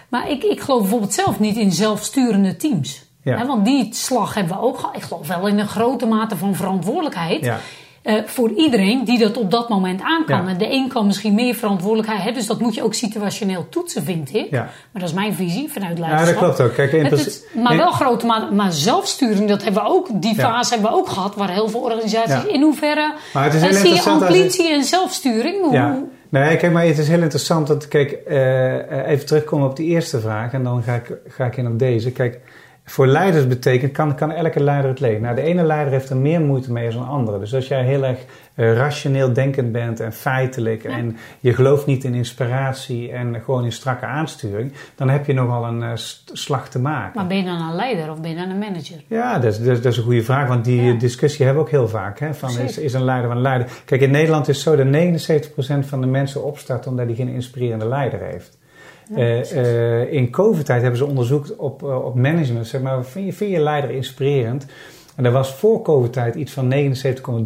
[0.10, 3.06] Maar ik, ik geloof bijvoorbeeld zelf niet in zelfsturende teams.
[3.24, 3.38] Ja.
[3.38, 3.46] Hè?
[3.46, 4.96] Want die slag hebben we ook gehad.
[4.96, 7.46] Ik geloof wel in een grote mate van verantwoordelijkheid.
[7.46, 7.60] Ja.
[8.08, 10.48] Uh, voor iedereen die dat op dat moment aan kan.
[10.48, 10.54] Ja.
[10.54, 14.34] De een kan misschien meer verantwoordelijkheid hebben, dus dat moet je ook situationeel toetsen, vind
[14.34, 14.48] ik.
[14.50, 14.62] Ja.
[14.62, 16.42] Maar dat is mijn visie vanuit leiderschap.
[16.42, 16.76] Ja, dat klopt ook.
[16.76, 20.92] Kijk, in het, maar wel grote maar zelfsturing, dat hebben we ook, die fase hebben
[20.92, 23.94] we ook gehad, waar heel veel organisaties in hoeverre maar het is heel uh, zie
[23.94, 25.62] je ambitie en zelfsturing.
[25.62, 26.06] Hoe.
[26.30, 30.20] Nee, kijk, maar het is heel interessant dat, kijk, uh, even terugkomen op die eerste
[30.20, 32.12] vraag en dan ga ik, ga ik in op deze.
[32.12, 32.40] Kijk,
[32.90, 35.22] voor leiders betekent, kan, kan elke leider het leven.
[35.22, 37.40] Nou, de ene leider heeft er meer moeite mee dan de andere.
[37.40, 38.20] Dus als jij heel erg
[38.56, 40.90] uh, rationeel denkend bent en feitelijk ja.
[40.90, 45.66] en je gelooft niet in inspiratie en gewoon in strakke aansturing, dan heb je nogal
[45.66, 45.92] een uh,
[46.34, 47.12] slag te maken.
[47.16, 49.04] Maar ben je dan een leider of ben je dan een manager?
[49.08, 50.94] Ja, dat is, dat is, dat is een goede vraag, want die ja.
[50.94, 52.20] discussie hebben we ook heel vaak.
[52.20, 53.68] Hè, van is, is een leider een leider?
[53.86, 57.28] Kijk, in Nederland is het zo dat 79% van de mensen opstart omdat hij geen
[57.28, 58.58] inspirerende leider heeft.
[59.12, 62.68] Uh, uh, in COVID-tijd hebben ze onderzocht op, uh, op management.
[62.68, 64.66] Zeg maar, vind je, vind je leider inspirerend?
[65.18, 66.74] En er was voor COVID-tijd iets van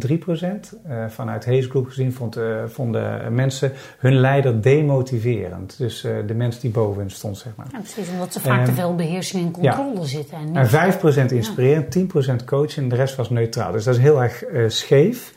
[0.08, 0.72] 79,3 procent.
[0.88, 5.78] Uh, vanuit Hayes Group gezien vond, uh, vonden mensen hun leider demotiverend.
[5.78, 7.66] Dus uh, de mens die boven hen stond, zeg maar.
[7.72, 10.04] Ja, precies, omdat ze vaak te veel beheersing en controle ja.
[10.04, 10.38] zitten.
[10.38, 11.90] En, en 5 procent inspirerend, ja.
[11.90, 13.72] 10 procent coaching en de rest was neutraal.
[13.72, 15.34] Dus dat is heel erg scheef.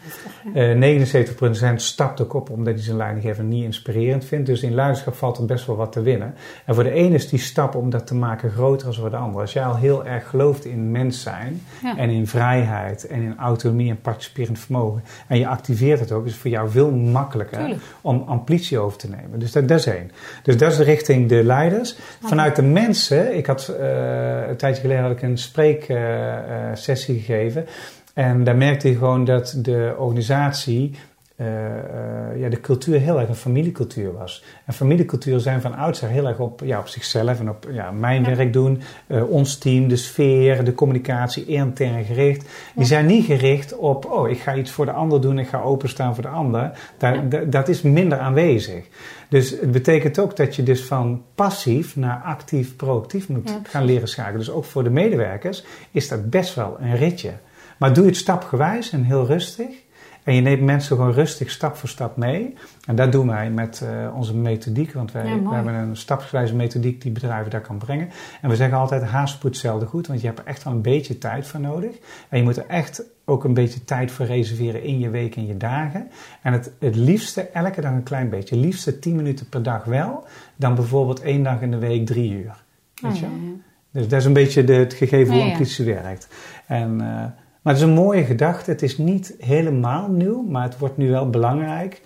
[0.54, 0.74] Ja.
[0.74, 4.46] 79 procent stapt ook op omdat hij zijn leidinggever niet inspirerend vindt.
[4.46, 6.34] Dus in leiderschap valt er best wel wat te winnen.
[6.66, 9.18] En voor de ene is die stap om dat te maken groter dan voor de
[9.18, 9.42] andere.
[9.42, 11.62] Als jij al heel erg gelooft in mens zijn
[11.98, 15.04] en in vrijheid en in autonomie en participerend vermogen.
[15.28, 17.82] En je activeert het ook, is voor jou veel makkelijker Tuurlijk.
[18.02, 19.40] om ambitie over te nemen.
[19.40, 20.12] Dus dat, dat, is één.
[20.44, 21.96] Dus dat is de richting de leiders.
[22.22, 27.66] Vanuit de mensen, ik had uh, een tijdje geleden had ik een spreeksessie uh, gegeven.
[28.14, 30.96] En daar merkte je gewoon dat de organisatie
[31.38, 34.44] uh, uh, ja, de cultuur heel erg een familiecultuur was.
[34.66, 38.24] En familiecultuur zijn van oudsher heel erg op, ja, op zichzelf en op ja, mijn
[38.24, 38.36] ja.
[38.36, 42.50] werk doen, uh, ons team, de sfeer, de communicatie intern gericht.
[42.76, 45.62] Die zijn niet gericht op, oh, ik ga iets voor de ander doen, ik ga
[45.62, 46.72] openstaan voor de ander.
[46.98, 48.86] Daar, dat is minder aanwezig.
[49.30, 54.08] Dus het betekent ook dat je dus van passief naar actief, proactief moet gaan leren
[54.08, 54.40] schakelen.
[54.40, 57.32] Dus ook voor de medewerkers is dat best wel een ritje.
[57.78, 59.84] Maar doe je het stapgewijs en heel rustig.
[60.26, 62.54] En je neemt mensen gewoon rustig stap voor stap mee.
[62.86, 64.94] En dat doen wij met uh, onze methodiek.
[64.94, 65.46] Want wij, Ja, mooi.
[65.46, 68.10] wij hebben een stapsgewijze methodiek die bedrijven daar kan brengen.
[68.42, 70.08] En we zeggen altijd haast spoed zelden goed.
[70.08, 71.92] Want je hebt er echt wel een beetje tijd voor nodig.
[72.30, 75.46] En je moet er echt ook een beetje tijd voor reserveren in je week en
[75.46, 76.08] je dagen.
[76.42, 78.56] En het, het liefste elke dag een klein beetje.
[78.56, 80.26] Het liefste 10 minuten per dag wel.
[80.56, 82.64] Dan bijvoorbeeld één dag in de week drie uur.
[83.02, 83.40] Weet Oh, je ja, wel?
[83.48, 83.54] ja.
[83.92, 85.84] Dus dat is een beetje de, het gegeven hoe Ja, ja.
[85.84, 86.28] werkt.
[86.68, 87.26] En, eh,
[87.66, 88.72] maar het is een mooie gedachte.
[88.72, 92.02] Het is niet helemaal nieuw, maar het wordt nu wel belangrijk.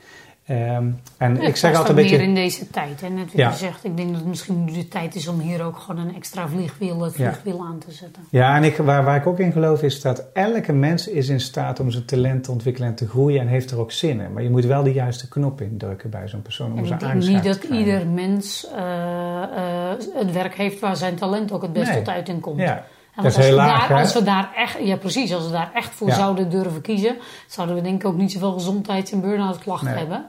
[0.46, 2.18] Ehm, en Ja, ik zeg altijd een beetje...
[2.18, 3.02] meer in deze tijd.
[3.04, 3.50] En net wat Ja.
[3.50, 6.08] je zegt, ik denk dat het misschien nu de tijd is om hier ook gewoon
[6.08, 7.12] een extra vliegwiel, Ja.
[7.12, 8.24] vliegwiel aan te zetten.
[8.30, 11.40] Ja, en ik, waar, waar ik ook in geloof is dat elke mens is in
[11.40, 14.34] staat om zijn talent te ontwikkelen en te groeien en heeft er ook zin in.
[14.34, 17.12] Maar je moet wel de juiste knop indrukken bij zo'n persoon om ze ik denk
[17.12, 21.62] aangeschakeld niet te dat ieder mens eh, eh, het werk heeft waar zijn talent ook
[21.62, 21.98] het best Nee.
[21.98, 22.60] tot uiting komt.
[22.60, 22.86] Ja,
[23.26, 24.00] En dat is want als heel we laag, daar?
[24.00, 26.16] Als we daar echt, ja precies, als we daar echt voor Ja.
[26.16, 29.98] zouden durven kiezen, zouden we denk ik ook niet zoveel gezondheids- en burn-out klachten Nee.
[29.98, 30.26] hebben.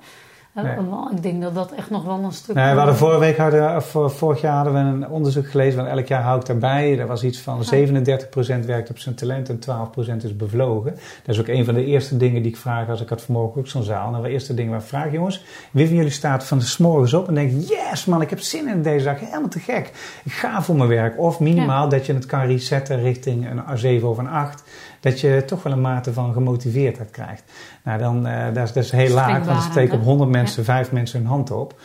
[0.54, 0.76] Eh, Nee.
[1.16, 2.54] Ik denk dat dat echt nog wel een stuk...
[2.54, 5.96] Nee, we hadden vorige week hadden, eh, vorig jaar hadden we een onderzoek gelezen, want
[5.96, 6.98] elk jaar hou ik daarbij.
[6.98, 10.90] Er was iets van 37% werkt op zijn talent en 12% is bevlogen.
[11.24, 13.60] Dat is ook een van de eerste dingen die ik vraag als ik had vanmorgen
[13.60, 14.10] ook zo'n zaal.
[14.10, 17.14] Nou, de eerste dingen waar ik vraag, jongens, wie van jullie staat van de s'morgens
[17.14, 19.90] op en denkt, yes man, ik heb zin in deze dag, helemaal te gek.
[20.24, 21.18] Ik ga voor mijn werk.
[21.18, 24.62] Of minimaal dat je het kan resetten richting een 7 of een 8.
[25.00, 27.42] Dat je toch wel een mate van gemotiveerdheid krijgt.
[27.84, 30.06] Nou, dan, eh, dat, is, dat is heel laag, want dan Schrikbarend, steken op hè?
[30.06, 31.80] 100 mensen, 5 mensen hun hand op.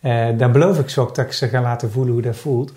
[0.00, 2.72] Eh, daar beloof ik ze ook dat ik ze ga laten voelen hoe dat voelt.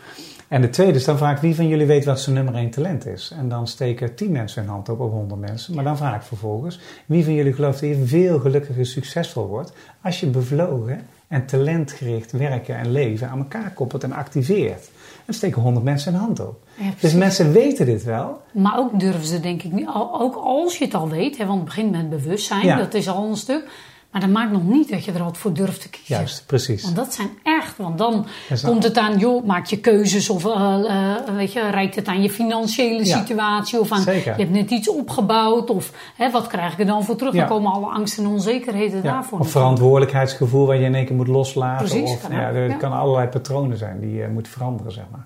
[0.47, 2.69] En de tweede is dan vraag ik wie van jullie weet wat zijn nummer 1
[2.69, 3.33] talent is.
[3.37, 5.75] En dan steken 10 mensen hun hand op op 100 mensen.
[5.75, 9.73] Maar dan vraag ik vervolgens wie van jullie gelooft dat je veel gelukkiger succesvol wordt
[10.01, 14.89] als je bevlogen en talentgericht werken en leven aan elkaar koppelt en activeert.
[15.25, 16.63] Dan steken 100 mensen hun hand op.
[16.75, 18.41] Ja, Dus mensen weten dit wel.
[18.51, 21.57] Maar ook durven ze denk ik niet, ook als je het al weet, hè, want
[21.59, 22.77] het begint met bewustzijn, Ja.
[22.77, 23.69] dat is al een stuk.
[24.13, 26.15] Maar dat maakt nog niet dat je er wat voor durft te kiezen.
[26.15, 26.83] Juist, precies.
[26.83, 28.25] Want dat zijn echt, want dan
[28.63, 32.21] komt het aan, joh, maak je keuzes of eh, eh, weet je, reikt het aan
[32.21, 33.17] je financiële Ja.
[33.17, 34.33] situatie of aan, Zeker.
[34.37, 37.33] je hebt net iets opgebouwd of hè, wat krijg ik er dan voor terug?
[37.33, 37.39] Ja.
[37.39, 39.39] Dan komen alle angsten en onzekerheden Ja, daarvoor.
[39.39, 41.87] of verantwoordelijkheidsgevoel waar je in één keer moet loslaten.
[41.87, 45.25] Precies, of, kan ja, er kan allerlei patronen zijn die je moet veranderen, zeg maar.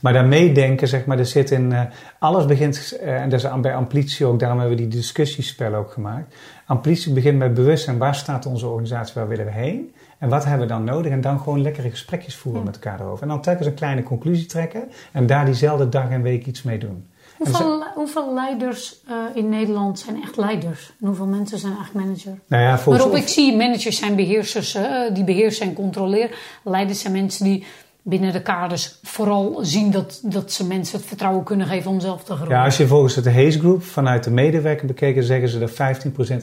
[0.00, 1.72] Maar daarmee denken, zeg maar, er zit in...
[1.72, 1.80] eh,
[2.18, 5.92] alles begint, eh, en dat is bij amplitie ook, daarom hebben we die discussiespellen ook
[5.92, 6.34] gemaakt.
[6.72, 7.98] Amplitie begint met bewustzijn.
[7.98, 9.94] Waar staat onze organisatie, waar willen we heen?
[10.18, 11.12] En wat hebben we dan nodig?
[11.12, 12.66] En dan gewoon lekkere gesprekjes voeren Ja.
[12.66, 13.22] met elkaar erover.
[13.22, 14.90] En dan telkens een kleine conclusie trekken.
[15.12, 17.06] En daar diezelfde dag en week iets mee doen.
[17.38, 20.92] En Hoeveel, hoeveel leiders eh, in Nederland zijn echt leiders?
[21.00, 22.38] En hoeveel mensen zijn echt manager?
[22.46, 26.30] Nou ja, volgens Waarop ik zie, managers zijn beheersers, eh, die beheersen en controleren.
[26.64, 27.64] Leiders zijn mensen die
[28.02, 32.24] binnen de kaders vooral zien dat, dat ze mensen het vertrouwen kunnen geven om zelf
[32.24, 32.56] te groeien.
[32.56, 35.70] Ja, als je volgens het Hayes Group vanuit de medewerker bekeken, zeggen ze dat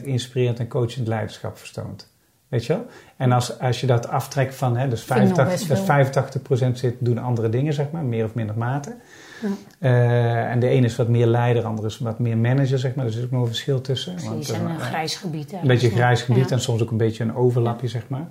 [0.00, 2.08] 15% inspirerend en coachend leiderschap vertoont.
[2.48, 2.86] Weet je wel?
[3.16, 6.66] En als, als je dat aftrekt van, hè, dus Vind ik nog 85, best dus
[6.76, 8.94] 85% zit, doen andere dingen, zeg maar, meer of minder mate.
[9.42, 9.48] Ja.
[9.78, 12.94] Eh, en de ene is wat meer leider, de andere is wat meer manager, zeg
[12.94, 13.04] maar.
[13.04, 14.12] Er zit ook nog een verschil tussen.
[14.14, 15.52] Precies, Want, en eh, een grijs gebied.
[15.52, 16.54] een beetje een grijs gebied Ja.
[16.54, 18.28] en soms ook een beetje een overlapje, zeg maar.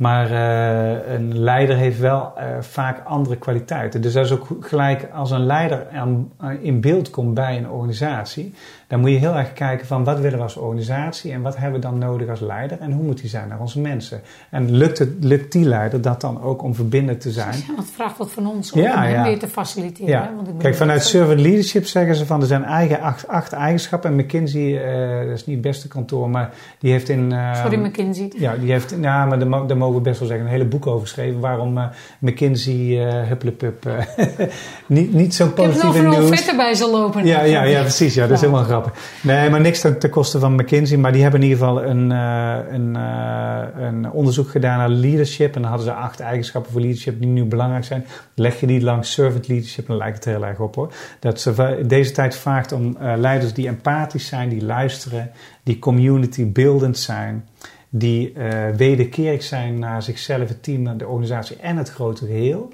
[0.00, 4.00] Maar eh, een leider heeft wel eh, vaak andere kwaliteiten.
[4.02, 7.68] Dus dat is ook gelijk als een leider aan, aan- in beeld komt bij een
[7.68, 8.54] organisatie,
[8.90, 11.80] dan moet je heel erg kijken van wat willen we als organisatie en wat hebben
[11.80, 14.20] we dan nodig als leider en hoe moet die zijn naar onze mensen.
[14.50, 17.54] En lukt, het, lukt die leider dat dan ook om verbindend te zijn?
[17.68, 20.10] Ja, het vraagt wat van ons om Ja, weer te faciliteren.
[20.10, 20.22] Ja.
[20.22, 20.34] hè?
[20.36, 23.52] Want ik Kijk, vanuit dat- servant leadership zeggen ze van er zijn eigen acht, acht
[23.52, 24.10] eigenschappen.
[24.10, 27.32] En McKinsey, eh, dat is niet het beste kantoor, maar die heeft in.
[27.32, 28.32] eh, Sorry, McKinsey.
[28.38, 30.64] Ja, die heeft, ja, maar daar, mo- daar mogen we best wel zeggen, een hele
[30.64, 31.40] boek over geschreven.
[31.40, 31.84] Waarom eh,
[32.18, 33.88] McKinsey, eh hupplepup,
[34.86, 36.28] niet, niet zo Ik heb nog een nieuws.
[36.28, 37.26] vet erbij zal lopen.
[37.26, 38.14] Ja, ja, ja, precies.
[38.14, 38.78] Ja, dat is helemaal grappig.
[39.22, 40.96] Nee, maar niks ten, koste van McKinsey.
[40.96, 45.54] Maar die hebben in ieder geval een, eh, een, eh, een onderzoek gedaan naar leadership.
[45.54, 48.06] En dan hadden ze acht eigenschappen voor leadership die nu belangrijk zijn.
[48.34, 50.92] Leg je die langs servant leadership, dan lijkt het heel erg op hoor.
[51.18, 55.30] Dat ze deze tijd vraagt om eh, leiders die empathisch zijn, die luisteren,
[55.62, 57.48] die community buildend zijn.
[57.90, 62.72] Die eh, wederkerig zijn naar zichzelf, het team, de organisatie en het grote geheel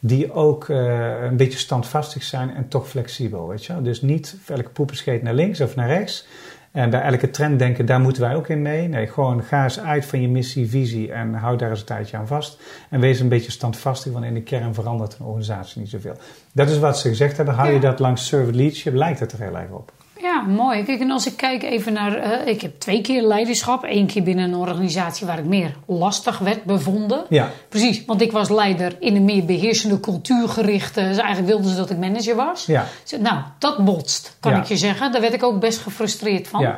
[0.00, 3.48] die ook eh, een beetje standvastig zijn en toch flexibel.
[3.48, 3.82] Weet je?
[3.82, 6.26] Dus niet elke poepenscheet naar links of naar rechts.
[6.70, 8.88] En bij elke trend denken, daar moeten wij ook in mee.
[8.88, 12.16] Nee, gewoon ga eens uit van je missie, visie en hou daar eens een tijdje
[12.16, 12.60] aan vast.
[12.90, 16.16] En wees een beetje standvastig, want in de kern verandert een organisatie niet zoveel.
[16.52, 17.54] Dat is wat ze gezegd hebben.
[17.54, 19.92] Hou je dat langs servant leadership, lijkt het er heel erg op.
[20.22, 20.82] Ja, mooi.
[20.84, 22.14] Kijk, en als ik kijk even naar...
[22.16, 23.84] eh, ik heb twee keer leiderschap.
[23.84, 27.24] Eén keer binnen een organisatie waar ik meer lastig werd bevonden.
[27.28, 31.00] Ja, Precies, want ik was leider in een meer beheersende cultuurgerichte...
[31.00, 32.66] Dus eigenlijk wilden ze dat ik manager was.
[32.66, 32.86] ja,
[33.20, 34.58] Nou, dat botst, kan Ja.
[34.58, 35.12] ik je zeggen.
[35.12, 36.60] Daar werd ik ook best gefrustreerd van.
[36.60, 36.76] ja.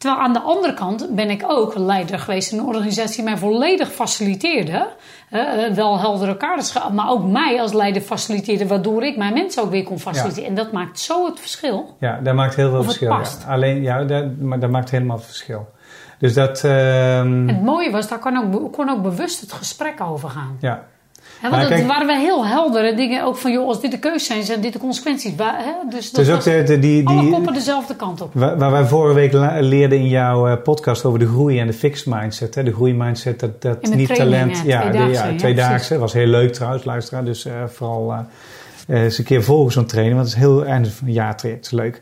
[0.00, 3.36] Terwijl aan de andere kant ben ik ook leider geweest in een organisatie die mij
[3.36, 4.86] volledig faciliteerde.
[5.30, 9.70] Eh, wel heldere kaders, maar ook mij als leider faciliteerde, waardoor ik mijn mensen ook
[9.70, 10.48] weer kon faciliteren.
[10.48, 11.96] En dat maakt zo het verschil.
[11.98, 13.46] Ja, dat maakt heel veel Of het verschil.
[13.46, 13.52] Ja.
[13.52, 15.68] Alleen, ja, dat, maar dat maakt helemaal het verschil.
[16.18, 20.28] Dus dat, ehm, het mooie was, daar kon ook, kon ook bewust het gesprek over
[20.28, 20.56] gaan.
[20.60, 20.82] ja,
[21.42, 24.26] Maar want het waren we heel heldere dingen, ook van joh, als dit de keuzes
[24.26, 25.32] zijn, zijn dit de consequenties.
[25.36, 25.88] Hè?
[25.90, 28.30] Dus dat dus ook de, die, alle die, koppen dezelfde kant op.
[28.34, 31.72] Waar, waar wij vorige week leerden in jouw eh, podcast over de groei en de
[31.72, 32.54] fixed mindset.
[32.54, 32.62] Hè?
[32.62, 34.62] De groeimindset, dat, dat de niet talent.
[34.64, 35.98] ja, Ja, tweedaagse, ja, ja, tweedaagse.
[35.98, 37.24] was heel leuk trouwens, luisteraar.
[37.24, 40.16] Dus eh, vooral eh, eens een keer volgen zo'n training.
[40.16, 42.00] Want het is heel einde van een jaartraject, is leuk.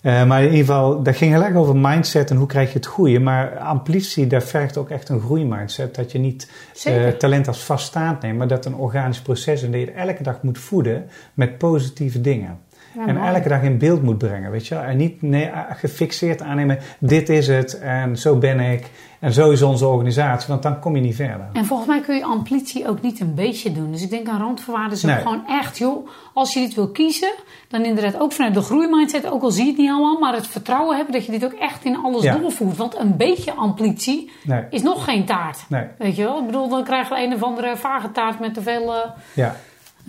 [0.00, 2.78] Eh, maar in ieder geval, dat ging heel erg over mindset en hoe krijg je
[2.78, 3.18] het goede.
[3.18, 5.94] Maar amplitie, daar vergt ook echt een groeimindset.
[5.94, 6.50] Dat je niet
[6.84, 9.62] eh, talent als vaststaand neemt, maar dat een organisch proces is.
[9.62, 12.58] En dat je het elke dag moet voeden met positieve dingen.
[12.92, 14.84] Ja, en elke dag in beeld moet brengen, weet je wel.
[14.84, 19.50] En niet nee, ah, gefixeerd aannemen, dit is het en zo ben ik en zo
[19.50, 21.48] is onze organisatie, want dan kom je niet verder.
[21.52, 23.92] En volgens mij kun je amplitie ook niet een beetje doen.
[23.92, 25.20] Dus ik denk aan randvoorwaarden is ook Nee.
[25.20, 27.32] gewoon echt, joh, als je dit wil kiezen,
[27.68, 30.46] dan inderdaad ook vanuit de groeimindset, ook al zie je het niet allemaal, maar het
[30.46, 32.36] vertrouwen hebben dat je dit ook echt in alles Ja.
[32.36, 32.76] doorvoert.
[32.76, 35.64] Want een beetje amplitie Nee, is nog geen taart.
[35.68, 36.38] nee, Weet je wel?
[36.38, 38.94] Ik bedoel, dan krijgen we een of andere vage taart met te veel...
[38.94, 39.56] eh, ja.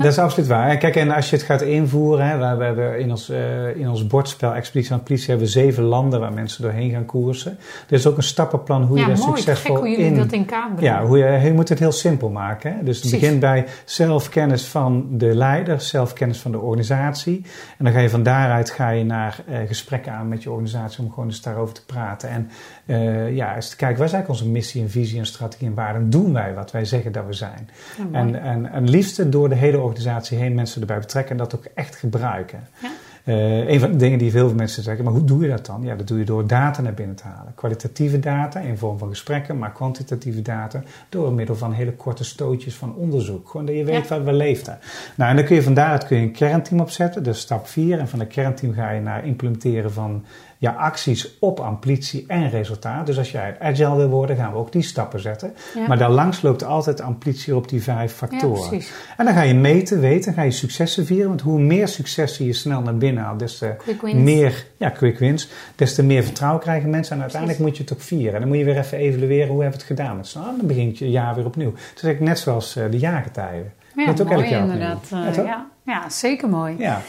[0.02, 0.78] Dat is absoluut waar.
[0.78, 3.90] Kijk, en als je het gaat invoeren, hè, we, we hebben in ons, eh, in
[3.90, 7.58] ons bordspel Expeditie Amplitie hebben we zeven landen waar mensen doorheen gaan koersen.
[7.88, 9.36] Er is ook een stappenplan hoe je daar mooi.
[9.36, 10.94] Succesvol gek hoe jullie in dat in kaart brengen.
[10.94, 12.76] Ja, hoe je, je moet het heel simpel maken.
[12.76, 12.84] Hè?
[12.84, 17.42] Dus het begint bij zelfkennis van de leider, zelfkennis van de organisatie.
[17.78, 21.04] En dan ga je van daaruit ga je naar eh, gesprekken aan met je organisatie
[21.04, 22.30] om gewoon eens daarover te praten.
[22.30, 22.50] En
[22.86, 25.74] eh, ja, eens te kijken, waar is eigenlijk onze missie en visie en strategie en
[25.74, 27.70] waarom doen wij wat wij zeggen dat we zijn?
[27.98, 28.20] Ja.
[28.20, 29.91] En, en, en liefste door de hele organisatie
[30.30, 32.60] heen mensen erbij betrekken en dat ook echt gebruiken.
[32.82, 32.90] Ja.
[33.24, 35.82] Eh, een van de dingen die veel mensen zeggen, maar hoe doe je dat dan?
[35.84, 37.54] Ja, dat doe je door data naar binnen te halen.
[37.56, 42.76] Kwalitatieve data in vorm van gesprekken, maar kwantitatieve data door middel van hele korte stootjes
[42.76, 43.50] van onderzoek.
[43.50, 44.16] Gewoon dat je weet Ja.
[44.16, 44.80] wat we leefden.
[45.16, 48.00] Nou, en dan kun je van daaruit kun je een kernteam opzetten, dus stap 4.
[48.00, 50.24] En van een kernteam ga je naar implementeren van
[50.62, 53.06] ja, acties op amplitie en resultaat.
[53.06, 55.54] Dus als jij agile wil worden, gaan we ook die stappen zetten.
[55.76, 55.88] Ja.
[55.88, 58.68] Maar daarlangs loopt altijd amplitie op die vijf ja, factoren.
[58.68, 58.92] precies.
[59.18, 61.28] En dan ga je meten, weten, ga je successen vieren.
[61.28, 63.76] Want hoe meer successen je snel naar binnen haalt, des te
[64.14, 67.16] meer ja, quick wins, des te meer vertrouwen krijgen mensen.
[67.16, 68.34] En uiteindelijk moet je het ook vieren.
[68.34, 70.34] En dan moet je weer even evalueren hoe hebben we het gedaan met.
[70.34, 71.74] Dan begint je jaar weer opnieuw.
[71.96, 73.74] Het is net zoals eh, de jaargetijden.
[73.96, 74.74] Ja, Moet ook mooi elk jaar opnieuw.
[74.80, 75.36] inderdaad.
[75.36, 76.76] Eh, Ja, ja, ja, zeker mooi.
[76.78, 77.02] Ja.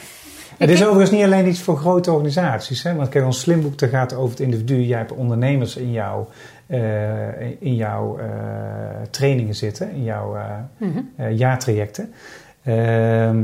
[0.57, 2.83] Het is overigens niet alleen iets voor grote organisaties.
[2.83, 2.95] Hè?
[2.95, 4.81] Want kijk, ons slimboek daar gaat over het individu.
[4.81, 6.29] Jij hebt ondernemers in jouw,
[6.67, 8.25] eh, in jouw eh,
[9.09, 10.43] trainingen zitten, in jouw eh,
[10.77, 11.33] Mhm.
[11.33, 12.13] jaartrajecten.
[12.63, 13.43] Ehm,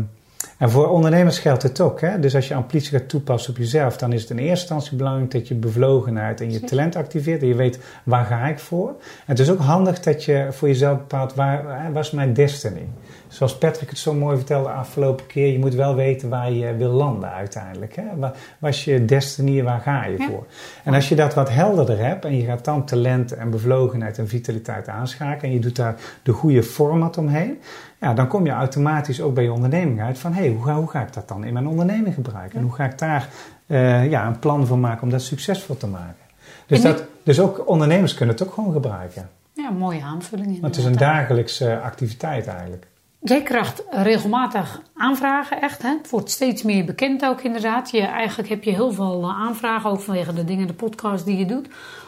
[0.59, 2.01] en voor ondernemers geldt het ook.
[2.01, 2.19] Hè?
[2.19, 5.31] Dus als je amplitie gaat toepassen op jezelf, dan is het in eerste instantie belangrijk
[5.31, 7.41] dat je bevlogenheid en je talent activeert.
[7.41, 8.89] En je weet waar ga ik voor.
[8.89, 8.95] En
[9.25, 12.87] het is ook handig dat je voor jezelf bepaalt waar, was mijn destiny.
[13.27, 16.75] Zoals Patrick het zo mooi vertelde de afgelopen keer, je moet wel weten waar je
[16.75, 17.95] wil landen uiteindelijk.
[17.95, 18.03] Hè?
[18.17, 20.27] Waar was je destiny, waar ga je Ja.
[20.27, 20.45] voor?
[20.83, 24.27] En als je dat wat helderder hebt en je gaat dan talent en bevlogenheid en
[24.27, 27.59] vitaliteit aanschakelen en je doet daar de goede format omheen,
[27.99, 30.75] ja, dan kom je automatisch ook bij je onderneming uit van hé, hey, hoe, ga,
[30.75, 32.57] hoe ga ik dat dan in mijn onderneming gebruiken?
[32.57, 33.29] En hoe ga ik daar
[33.67, 36.27] eh, ja, een plan voor maken om dat succesvol te maken?
[36.67, 39.29] Dus, dat, dus ook ondernemers kunnen het ook gewoon gebruiken.
[39.53, 40.47] Ja, mooie aanvulling.
[40.47, 41.15] Want het is een inderdaad.
[41.15, 42.87] dagelijkse activiteit eigenlijk.
[43.21, 45.81] Jij krijgt regelmatig aanvragen, echt.
[45.81, 45.97] Hè?
[45.97, 47.91] Het wordt steeds meer bekend ook inderdaad.
[47.91, 51.37] Je, eigenlijk heb je heel veel eh, aanvragen, ook vanwege de dingen, de podcast die
[51.37, 51.67] je doet.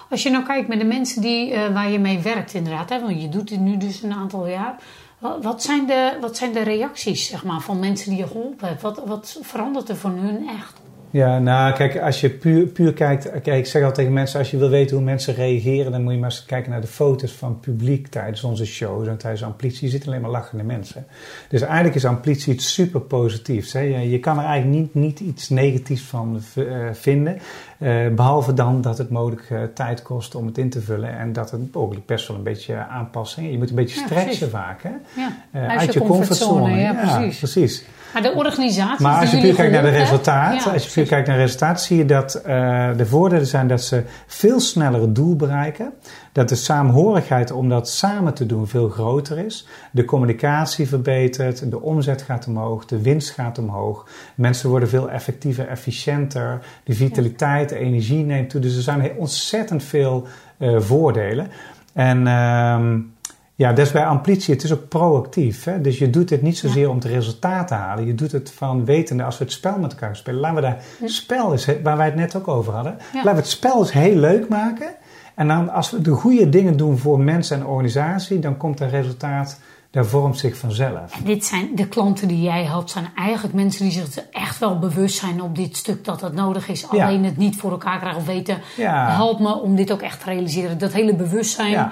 [0.10, 3.00] Als je nou kijkt met de mensen die, eh, waar je mee werkt inderdaad, hè?
[3.02, 4.76] want je doet dit nu dus een aantal jaar.
[5.42, 8.82] Wat, zijn, de, wat zijn de reacties zeg maar, van mensen die je geholpen hebt?
[8.82, 10.82] Wat, wat verandert er van hun echt?
[11.12, 14.52] Ja, nou kijk, als je puur, puur kijkt, kijk, ik zeg altijd tegen mensen, als
[14.52, 17.32] je wil weten hoe mensen reageren, dan moet je maar eens kijken naar de foto's
[17.32, 19.86] van het publiek tijdens onze shows en tijdens amplitie.
[19.86, 21.06] Je ziet alleen maar lachende mensen.
[21.50, 23.74] Dus eigenlijk is amplitie iets super positiefs.
[23.74, 23.80] Hè?
[23.80, 27.40] Je, je kan er eigenlijk niet, niet iets negatiefs van eh, vinden,
[27.82, 31.34] eh, behalve dan dat het mogelijk eh, tijd kost om het in te vullen en
[31.34, 33.52] dat het mogelijk best wel een beetje aanpassing.
[33.52, 34.48] Je moet een beetje Ja, stretchen precies.
[34.50, 34.90] vaak, hè?
[35.16, 36.82] Ja, Eh, uit uit je je comfortzone, comfortzone.
[36.82, 37.38] ja, precies.
[37.38, 37.86] precies.
[38.14, 39.06] Maar de organisatie.
[39.06, 39.90] Maar als je puur kijkt naar de
[40.24, 43.68] Ja, als je puur kijkt naar de resultaten, zie je dat eh, de voordelen zijn
[43.68, 45.94] dat ze veel sneller het doel bereiken.
[46.32, 49.68] Dat de saamhorigheid om dat samen te doen veel groter is.
[49.92, 54.08] De communicatie verbetert, de omzet gaat omhoog, de winst gaat omhoog.
[54.36, 56.60] Mensen worden veel effectiever, efficiënter.
[56.84, 58.62] De vitaliteit, de energie neemt toe.
[58.62, 61.48] Dus er zijn ontzettend veel eh, voordelen.
[61.94, 63.00] En ehm,
[63.56, 64.54] ja, dat is bij amplitie.
[64.54, 65.64] Het is ook proactief.
[65.64, 65.82] Hè?
[65.82, 68.06] Dus je doet het niet zozeer om de resultaten te halen.
[68.06, 70.40] Je doet het van wetende als we het spel met elkaar spelen.
[70.40, 72.98] Laten we daar spel is, waar wij het net ook over hadden.
[73.00, 73.08] Ja.
[73.14, 74.94] Laten we het spel eens heel leuk maken.
[75.36, 78.92] En dan als we de goede dingen doen voor mensen en organisatie, dan komt het
[78.92, 79.60] resultaat,
[79.92, 81.16] daar vormt zich vanzelf.
[81.18, 84.80] En dit zijn de klanten die jij helpt, zijn eigenlijk mensen die zich echt wel
[84.80, 86.86] bewust zijn op dit stuk dat het nodig is.
[86.92, 87.06] Ja.
[87.06, 88.58] Alleen het niet voor elkaar krijgen of weten.
[88.78, 89.10] Ja.
[89.16, 90.78] Help me om dit ook echt te realiseren.
[90.78, 91.92] Dat hele bewustzijn Ja.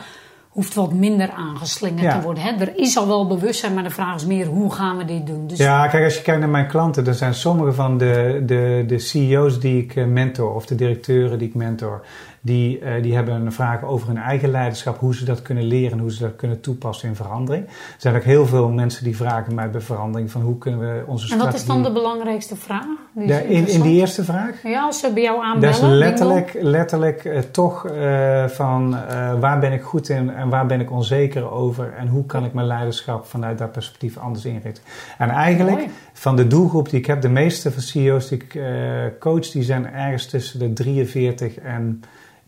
[0.50, 2.44] hoeft wat minder aangeslingerd te worden.
[2.44, 2.52] Hè?
[2.52, 5.48] Er is al wel bewustzijn, maar de vraag is meer hoe gaan we dit doen.
[5.48, 8.84] Dus Ja, kijk, als je kijkt naar mijn klanten, dan zijn sommige van de, de,
[8.88, 12.06] de CEO's die ik eh, mentor, of de directeuren die ik mentor,
[12.42, 15.92] die, eh, die hebben een vraag over hun eigen leiderschap, hoe ze dat kunnen leren
[15.92, 17.66] en hoe ze dat kunnen toepassen in verandering.
[17.66, 21.04] Er zijn ook heel veel mensen die vragen mij bij verandering van hoe kunnen we
[21.06, 21.46] onze en strategie...
[21.46, 22.86] wat is dan de belangrijkste vraag?
[23.14, 24.64] Die Ja, in, in die eerste vraag?
[24.64, 25.82] Ja, als ze bij jou aanbellen.
[25.82, 28.98] Dat is letterlijk, letterlijk eh, toch eh, van
[29.40, 32.54] waar ben ik goed in en waar ben ik onzeker over en hoe kan ik
[32.54, 34.84] mijn leiderschap vanuit dat perspectief anders inrichten.
[35.18, 35.90] En eigenlijk Mooi.
[36.14, 38.60] van de doelgroep die ik heb, de meeste van CEO's die ik
[39.20, 42.02] coach, die zijn ergens tussen de 43 en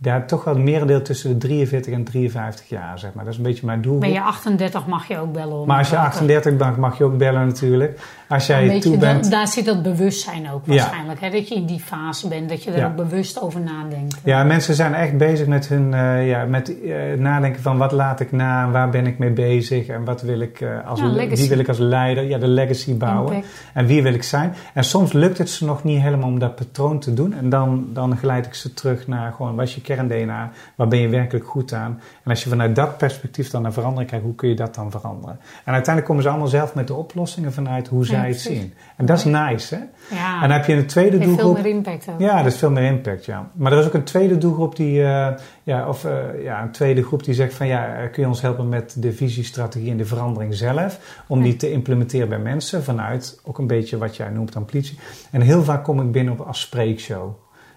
[0.03, 3.23] daar toch wel een merendeel tussen de 43 en 53 jaar, zeg maar.
[3.23, 4.01] Dat is een beetje mijn doelgroep.
[4.03, 5.67] Ben je 38 mag je ook bellen.
[5.67, 6.19] maar als je te praten.
[6.19, 7.99] 38 bent, mag je ook bellen natuurlijk.
[8.29, 9.21] Als jij toe bent...
[9.23, 10.73] dat- daar zit dat bewustzijn ook Ja.
[10.75, 11.19] waarschijnlijk.
[11.21, 11.29] Hè?
[11.29, 12.85] Dat je in die fase bent, dat je er Ja.
[12.87, 14.17] ook bewust over nadenkt.
[14.23, 18.19] Ja, mensen zijn echt bezig met hun eh, ja, met, eh, nadenken van wat laat
[18.19, 21.49] ik na, waar ben ik mee bezig en wat wil ik, eh, als Ja, wie
[21.49, 23.53] wil ik als leider, ja, de legacy bouwen Impact.
[23.73, 24.53] en wie wil ik zijn.
[24.73, 27.85] En soms lukt het ze nog niet helemaal om dat patroon te doen en dan,
[27.93, 31.45] dan geleid ik ze terug naar gewoon wat is je kern-DNA, waar ben je werkelijk
[31.45, 32.01] goed aan.
[32.23, 34.91] En als je vanuit dat perspectief dan naar verandering kijkt, hoe kun je dat dan
[34.91, 35.39] veranderen?
[35.65, 38.73] En uiteindelijk komen ze allemaal zelf met de oplossingen vanuit hoe zij het zien.
[38.97, 39.81] En dat is nice, hè?
[40.15, 41.63] Ja, En dan heb je een tweede heeft veel doelgroep.
[41.63, 42.19] meer impact ook.
[42.19, 43.49] Ja, dat is veel meer impact, ja.
[43.53, 45.27] Maar er is ook een tweede doelgroep die, eh,
[45.63, 48.41] ja, of eh, ja, een tweede groep die zegt van ja, eh, kun je ons
[48.41, 52.83] helpen met de visie, strategie en de verandering zelf, om die te implementeren bij mensen
[52.83, 54.99] vanuit ook een beetje wat jij noemt amplitie.
[55.31, 57.33] En heel vaak kom ik binnen op als spreekshow.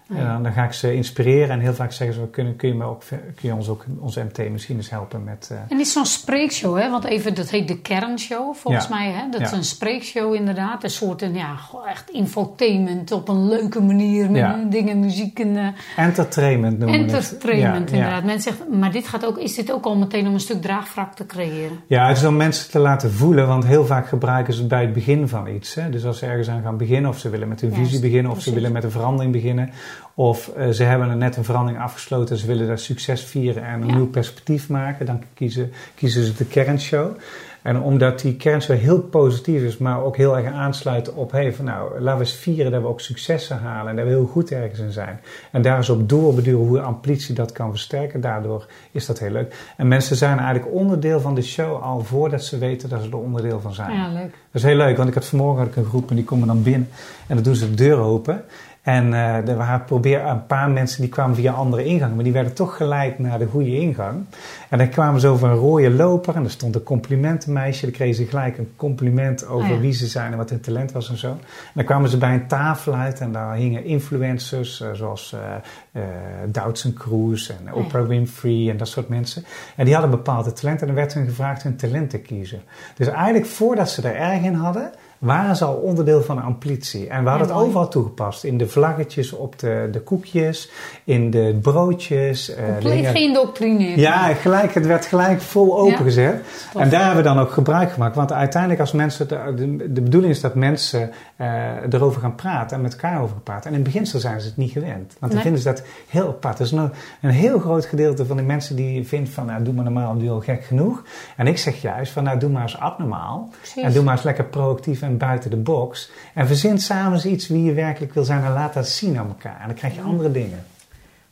[0.09, 2.73] En dan, dan ga ik ze inspireren en heel vaak zeggen ze, kunnen, kun, je
[2.75, 5.47] me ook, kun je ons ook, onze MT misschien eens helpen met...
[5.51, 6.89] eh, En dit is zo'n spreekshow, hè?
[6.89, 8.95] want even, dat heet de kernshow volgens Ja.
[8.95, 9.11] mij.
[9.11, 9.29] Hè?
[9.31, 9.57] Dat is Ja.
[9.57, 10.83] een spreekshow inderdaad.
[10.83, 11.55] Een soort een, ja,
[11.89, 14.29] echt infotainment op een leuke manier.
[14.31, 14.63] Met Ja.
[14.69, 15.67] dingen, muziek en eh,
[16.05, 17.13] entertainment noemen we het.
[17.31, 18.01] entertainment Ja, ja.
[18.03, 18.23] inderdaad.
[18.25, 21.15] Mensen zeggen, maar dit gaat ook, is dit ook al meteen om een stuk draagvlak
[21.15, 21.79] te creëren?
[21.87, 24.81] Ja, het is om mensen te laten voelen, want heel vaak gebruiken ze het bij
[24.81, 25.75] het begin van iets.
[25.75, 25.89] Hè?
[25.89, 28.25] Dus als ze ergens aan gaan beginnen, of ze willen met een Juist, visie beginnen,
[28.25, 28.53] of precies.
[28.53, 29.69] ze willen met een verandering beginnen,
[30.13, 33.81] of eh, ze hebben er net een verandering afgesloten, ze willen daar succes vieren en
[33.81, 33.95] een Ja.
[33.95, 37.17] nieuw perspectief maken, dan kiezen, kiezen ze de kernshow.
[37.61, 41.65] En omdat die kernshow heel positief is, maar ook heel erg aansluit op, hey, van
[41.65, 44.51] nou, laten we eens vieren dat we ook successen halen en dat we heel goed
[44.51, 45.19] ergens in zijn.
[45.51, 48.21] En daar is op doorbeduren hoe amplitie dat kan versterken.
[48.21, 49.55] Daardoor is dat heel leuk.
[49.77, 53.17] En mensen zijn eigenlijk onderdeel van de show al voordat ze weten dat ze er
[53.17, 53.91] onderdeel van zijn.
[53.93, 54.21] Ja, leuk.
[54.31, 56.47] Dat is heel leuk, want ik had vanmorgen had ik een groep en die komen
[56.47, 56.89] dan binnen
[57.27, 58.43] en dan doen ze de deur open.
[58.85, 62.33] En eh er waren probeer een paar mensen die kwamen via andere ingangen, maar die
[62.33, 64.25] werden toch geleid naar de goede ingang.
[64.69, 67.85] En dan kwamen ze over een rode loper en er stond een complimentenmeisje.
[67.85, 69.79] Dan kregen ze gelijk een compliment over ja.
[69.79, 71.29] wie ze zijn en wat hun talent was en zo.
[71.29, 75.55] En dan kwamen ze bij een tafel uit en daar hingen influencers eh, zoals eh
[75.91, 76.03] eh
[76.47, 77.73] Doutzen Cruz en ja.
[77.73, 79.45] Oprah Winfrey en dat soort mensen.
[79.75, 82.61] En die hadden bepaalde talenten en dan werd hun gevraagd hun talent te kiezen.
[82.95, 84.91] Dus eigenlijk voordat ze er erg in hadden,
[85.25, 87.07] waren ze al onderdeel van de amplitie.
[87.07, 88.43] En we hadden Ja, het overal toegepast.
[88.43, 90.69] In de vlaggetjes op de, de koekjes,
[91.03, 92.49] in de broodjes.
[92.55, 93.11] eh, Compleet dingen.
[93.11, 93.99] geïndoctrineerd.
[93.99, 96.43] Ja, gelijk, het werd gelijk vol opengezet.
[96.73, 96.81] Tof.
[96.81, 98.15] En daar hebben we dan ook gebruik gemaakt.
[98.15, 101.47] Want uiteindelijk als mensen, de, de, de bedoeling is dat mensen eh,
[101.89, 103.63] erover gaan praten en met elkaar over gaan praten.
[103.69, 105.15] En in het beginsel zijn ze het niet gewend.
[105.19, 105.41] Want dan Nee.
[105.41, 106.59] vinden ze dat heel apart.
[106.59, 106.89] Er is nog
[107.21, 110.29] een heel groot gedeelte van de mensen die vindt van, nou doe maar normaal, doe
[110.29, 111.03] al gek genoeg.
[111.37, 113.49] En ik zeg juist van, nou doe maar eens abnormaal.
[113.57, 113.83] Precies.
[113.83, 116.11] En doe maar eens lekker proactief en buiten de box.
[116.33, 119.27] En verzin samen eens iets wie je werkelijk wil zijn en laat dat zien aan
[119.27, 119.59] elkaar.
[119.61, 120.63] En dan krijg je andere dingen.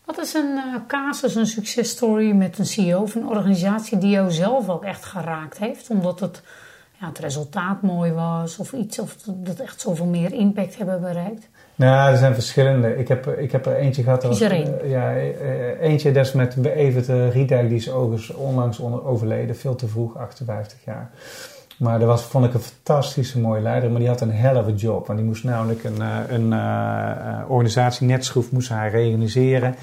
[0.05, 4.31] Wat is een eh, casus, een successtory met een CEO of een organisatie die jou
[4.31, 5.89] zelf ook echt geraakt heeft?
[5.89, 6.41] Omdat het,
[6.99, 11.49] ja, het resultaat mooi was of iets, of dat echt zoveel meer impact hebben bereikt?
[11.75, 12.95] Nou, er zijn verschillende.
[12.97, 14.23] Ik heb, ik heb er eentje gehad.
[14.23, 14.81] er één.
[14.81, 17.89] eh, ja, eh, eentje is met Evert uh, Riedijk, die is
[18.33, 21.11] onlangs onder- overleden, veel te vroeg, 58 jaar.
[21.77, 24.67] Maar dat was, vond ik een fantastische mooie leider, maar die had een hell of
[24.67, 25.07] a job.
[25.07, 29.75] Want die moest namelijk een, eh, een uh, organisatie, Netschroef, moest hij reorganiseren.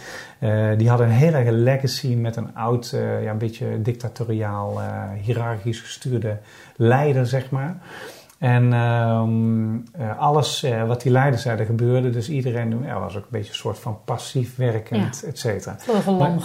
[0.77, 2.91] Die had een hele legacy met een oud,
[3.23, 4.81] ja, een beetje dictatoriaal,
[5.21, 6.39] hiërarchisch gestuurde
[6.77, 7.77] leider, zeg maar.
[8.41, 9.85] En um,
[10.19, 12.11] alles uh, wat die leiders zeiden gebeurde.
[12.11, 15.29] Dus iedereen ja, was ook een beetje een soort van passief werkend, ja.
[15.29, 15.77] et cetera.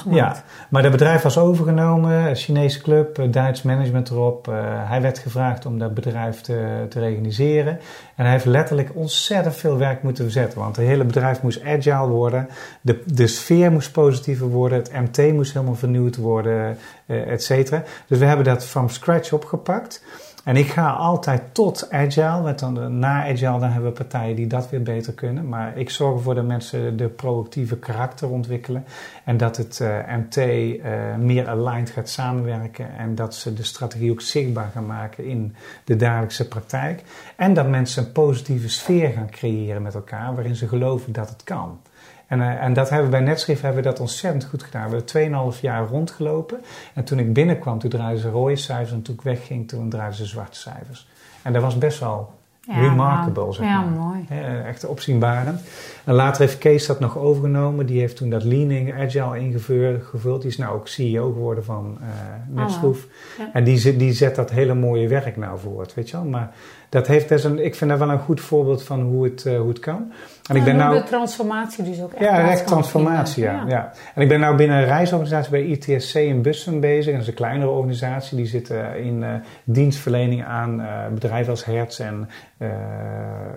[0.09, 2.35] Ja, maar het bedrijf was overgenomen.
[2.35, 4.47] Chinese club, Duits management erop.
[4.47, 4.55] Uh,
[4.89, 7.79] hij werd gevraagd om dat bedrijf te, te reorganiseren.
[8.15, 10.59] En hij heeft letterlijk ontzettend veel werk moeten verzetten.
[10.59, 12.47] Want het hele bedrijf moest agile worden.
[12.81, 14.77] De, de sfeer moest positiever worden.
[14.77, 17.83] Het MT moest helemaal vernieuwd worden, et cetera.
[18.07, 20.03] Dus we hebben dat from scratch opgepakt.
[20.45, 24.47] En ik ga altijd tot agile, want dan, na agile dan hebben we partijen die
[24.47, 25.49] dat weer beter kunnen.
[25.49, 28.85] Maar ik zorg ervoor dat mensen de proactieve karakter ontwikkelen
[29.23, 34.11] en dat het uh, MT uh, meer aligned gaat samenwerken en dat ze de strategie
[34.11, 37.03] ook zichtbaar gaan maken in de dagelijkse praktijk.
[37.35, 41.43] En dat mensen een positieve sfeer gaan creëren met elkaar waarin ze geloven dat het
[41.43, 41.79] kan.
[42.27, 44.89] En, uh, en dat hebben we bij Netschrift hebben we dat ontzettend goed gedaan.
[44.89, 46.59] We hebben 2,5 jaar rondgelopen.
[46.93, 48.91] En toen ik binnenkwam, toen draaiden ze rode cijfers.
[48.91, 51.07] En toen ik wegging, toen draaiden ze zwarte cijfers.
[51.41, 53.99] En dat was best wel ja, remarkable, zeg ja, maar.
[53.99, 54.25] mooi.
[54.65, 55.61] echt opzienbarend.
[56.03, 57.85] En later heeft Kees dat nog overgenomen.
[57.85, 60.41] Die heeft toen dat Leaning Agile ingevuld.
[60.41, 62.07] Die is nou ook CEO geworden van uh,
[62.47, 63.07] Netschroef.
[63.37, 63.49] ja.
[63.53, 66.25] En die, die zet dat hele mooie werk nou voort, weet je wel.
[66.25, 66.53] Maar
[66.95, 69.59] dat heeft, dat een, ik vind dat wel een goed voorbeeld van hoe het, uh,
[69.59, 70.11] hoe het kan.
[70.49, 72.29] En ik ben nou, de transformatie dus ook echt.
[72.29, 73.65] Ja, echt transformatie, ja, ja.
[73.67, 73.91] ja.
[74.15, 77.13] En ik ben nou binnen een reisorganisatie bij ITSC in Bussen bezig.
[77.13, 78.37] Dat is een kleinere organisatie.
[78.37, 79.33] Die zit uh, in uh,
[79.63, 82.69] dienstverlening aan bedrijven als Hertz en een,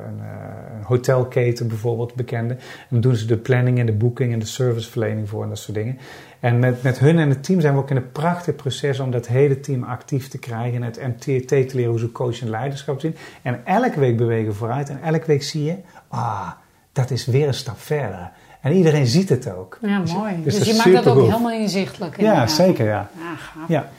[0.07, 2.55] een, hotelketen bijvoorbeeld bekende.
[2.55, 5.59] En dan doen ze de planning en de boeking en de serviceverlening voor en dat
[5.59, 5.99] soort dingen.
[6.41, 9.11] En met, met hun en het team zijn we ook in een prachtig proces om
[9.11, 10.82] dat hele team actief te krijgen.
[10.82, 13.16] En het MT te leren hoe ze coach en leiderschap zien.
[13.43, 14.89] En elke week bewegen vooruit.
[14.89, 15.76] En elke week zie je,
[16.09, 16.51] ah,
[16.93, 18.30] dat is weer een stap verder.
[18.61, 19.78] En iedereen ziet het ook.
[19.80, 20.43] Ja, mooi.
[20.43, 22.20] Dus, dus je maakt dat ook helemaal inzichtelijk.
[22.20, 23.11] Ja, zeker, ja.
[23.18, 23.68] Ja, gaaf.
[23.68, 23.91] Ja.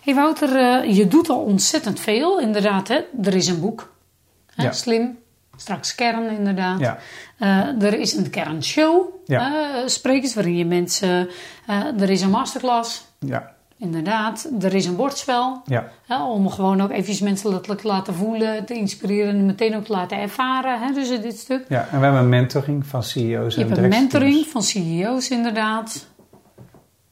[0.00, 2.40] Hey Wouter, uh, je doet al ontzettend veel.
[2.40, 3.00] Inderdaad, hè?
[3.22, 3.92] er is een boek.
[4.54, 4.62] Hè?
[4.62, 4.72] Ja.
[4.72, 5.18] Slim,
[5.56, 6.80] straks kern inderdaad.
[6.80, 6.98] Ja.
[7.38, 9.52] Uh, er is een kernshow, ja.
[9.52, 11.28] uh, sprekers waarin je mensen...
[11.70, 13.08] Uh, er is een masterclass.
[13.18, 13.58] Ja.
[13.76, 15.62] Inderdaad, er is een bordspel.
[15.66, 15.90] Ja.
[16.26, 19.92] om gewoon ook even mensen letterlijk te laten voelen, te inspireren en meteen ook te
[19.92, 20.80] laten ervaren.
[20.80, 21.64] Hè, dus dit stuk.
[21.68, 25.28] Ja, en we hebben een mentoring van CEO's en Je hebt een mentoring van CEO's
[25.28, 26.06] inderdaad.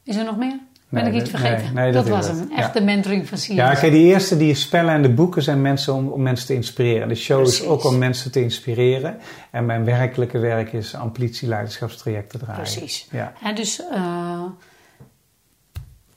[0.04, 0.58] Is er nog meer?
[0.88, 1.64] Ben ik iets vergeten?
[1.64, 2.50] Nee, nee, dat, dat was hem.
[2.56, 3.56] Echt de mentoring van CEO's.
[3.56, 6.54] Ja, kijk, die eerste, die spellen en de boeken zijn mensen om, om mensen te
[6.54, 7.08] inspireren.
[7.08, 7.60] De show Precies.
[7.60, 9.18] is ook om mensen te inspireren.
[9.50, 12.62] En mijn werkelijke werk is amplitie leiderschapstrajecten draaien.
[12.62, 13.08] Precies.
[13.10, 13.32] Ja.
[13.42, 14.42] En dus, uh,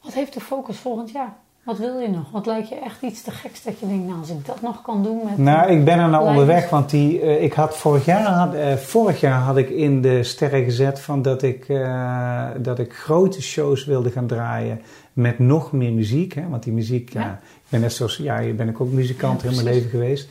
[0.01, 1.34] wat heeft de focus volgend jaar?
[1.64, 2.32] Wat wil je nog?
[2.32, 4.82] Wat lijkt je echt iets te geks dat je denkt, nou als ik dat nog
[4.82, 5.38] kan doen met...
[5.38, 8.74] Nou, ik ben er nou onderweg, want die, uh, ik had vorig jaar, had, uh,
[8.74, 13.41] vorig jaar had ik in de sterren gezet van dat ik, uh, dat ik grote
[13.41, 14.82] shows wilde gaan draaien
[15.14, 16.34] met nog meer muziek.
[16.34, 16.49] Hè?
[16.49, 17.22] Want die muziek, ja.
[17.22, 20.30] ja ik ben net zoals, ja, ben ik ook muzikant ja, heel mijn leven geweest.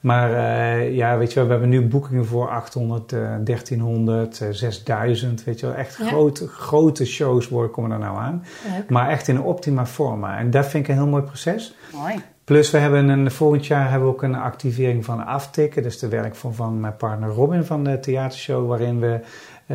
[0.00, 4.48] Maar uh, ja, weet je wel, we hebben nu boekingen voor 800, uh, 1300, uh,
[4.50, 5.44] 6000.
[5.44, 6.06] Weet je wel, echt ja.
[6.06, 8.44] grote, grote shows worden, komen er nou aan.
[8.76, 8.90] Leuk.
[8.90, 10.38] Maar echt in een optima forma.
[10.38, 11.74] En dat vind ik een heel mooi proces.
[11.94, 12.22] Mooi.
[12.44, 15.82] Plus we hebben een, volgend jaar hebben we ook een activering van aftikken.
[15.82, 18.68] Dus de werk van, van mijn partner Robin van de theatershow.
[18.68, 19.20] Waarin we,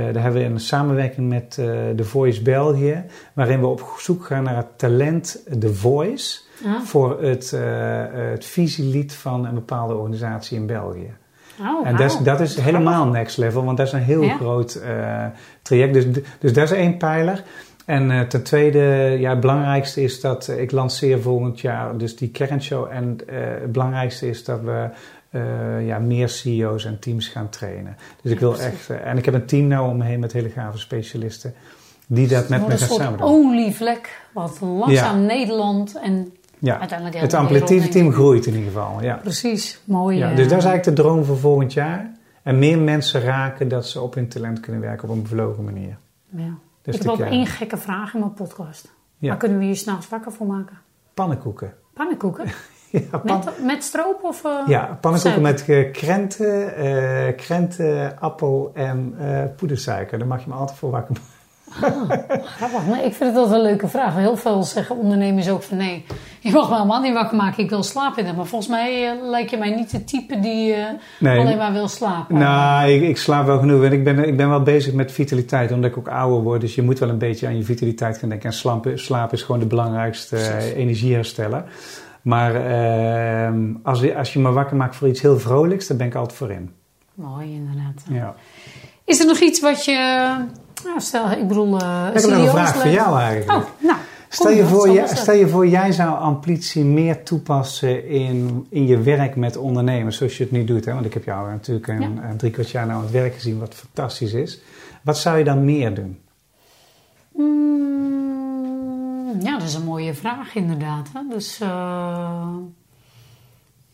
[0.02, 1.66] daar hebben we een samenwerking met uh,
[1.96, 3.04] The Voice België.
[3.34, 6.40] Waarin we op zoek gaan naar het talent The Voice.
[6.66, 6.82] Ah.
[6.82, 7.62] Voor het, uh,
[8.10, 11.14] het visielied van een bepaalde organisatie in België.
[11.62, 14.36] Oh, en dat is, dat is helemaal next level, want dat is een heel Ja.
[14.36, 14.82] groot
[15.62, 15.94] traject.
[15.94, 16.06] Dus,
[16.40, 17.44] dus dat is één pijler.
[17.86, 22.16] En uh, ten tweede, ja, het belangrijkste is dat uh, ik lanceer volgend jaar dus
[22.16, 22.88] die kernshow.
[22.92, 23.18] En
[23.62, 24.90] het belangrijkste is dat we
[25.86, 27.98] ja, meer CEO's en teams gaan trainen.
[28.22, 30.50] Dus ik wil echt, en ik heb een team nou om me heen met hele
[30.50, 31.54] gave specialisten.
[32.08, 33.28] Die dat met me gaan samen Een doen.
[33.28, 37.32] olievlek, wat langzaam Nederland en Ja, uiteindelijk het
[37.70, 39.02] wereld, team groeit in ieder geval.
[39.02, 39.16] Ja.
[39.16, 40.18] Precies, mooi.
[40.18, 42.12] Ja, eh, dus dat is eigenlijk de droom voor volgend jaar.
[42.44, 45.98] En meer mensen raken dat ze op hun talent kunnen werken op een bevlogen manier.
[46.30, 46.58] ja.
[46.82, 47.32] Dus ik heb ook kern.
[47.32, 48.94] één gekke vraag in mijn podcast.
[49.18, 49.28] Ja.
[49.30, 50.78] Waar kunnen we je s'nachts wakker voor maken?
[51.14, 51.74] Pannenkoeken.
[51.94, 52.46] Pannenkoeken?
[53.12, 54.44] Ja, Met, met stroop of...
[54.46, 60.18] eh, ja pannenkoeken met krenten, eh, krenten, appel en eh, poedersuiker.
[60.20, 61.34] Daar mag je me altijd voor wakker maken.
[62.46, 62.86] Grappig.
[62.88, 64.16] Nee, ik vind het altijd een leuke vraag.
[64.16, 66.06] Heel veel zeggen ondernemers ook van nee,
[66.40, 67.64] je mag me helemaal niet wakker maken.
[67.64, 68.36] Ik wil slapen in.
[68.36, 70.76] Maar volgens mij lijkt je mij niet de type die
[71.20, 71.40] Nee.
[71.40, 72.38] alleen maar wil slapen.
[72.38, 73.84] Nou, ik, ik slaap wel genoeg.
[73.84, 76.62] En ik ben, ik ben wel bezig met vitaliteit, omdat ik ook ouder word.
[76.62, 78.50] Dus je moet wel een beetje aan je vitaliteit gaan denken.
[78.50, 80.74] En slapen, slaap is gewoon de belangrijkste eh, Precies.
[80.74, 81.64] energiehersteller.
[82.26, 86.08] Maar ehm, als, je, als je me wakker maakt voor iets heel vrolijks, dan ben
[86.08, 86.72] ik altijd voor in.
[87.14, 88.04] Mooi, inderdaad.
[88.10, 88.36] Ja.
[89.04, 89.94] Is er nog iets wat je...
[90.86, 91.80] Nou, stel, ik bedoel...
[91.80, 93.52] eh Ik heb nog een vraag voor jou eigenlijk.
[93.64, 93.98] Oh, nou.
[94.30, 98.98] Stel je, voor, je, stel je voor, jij zou amplitie meer toepassen in, in je
[99.02, 100.86] werk met ondernemers, zoals je het nu doet.
[100.86, 100.94] Hè?
[100.94, 102.30] Want ik heb jou natuurlijk een, Ja.
[102.30, 104.62] een drie kwart jaar nou aan het werk gezien, wat fantastisch is.
[105.02, 106.20] Wat zou je dan meer doen?
[107.36, 108.05] Mm,
[109.40, 111.10] ja, dat is een mooie vraag inderdaad.
[111.14, 111.20] Hè?
[111.30, 112.56] Dus eh,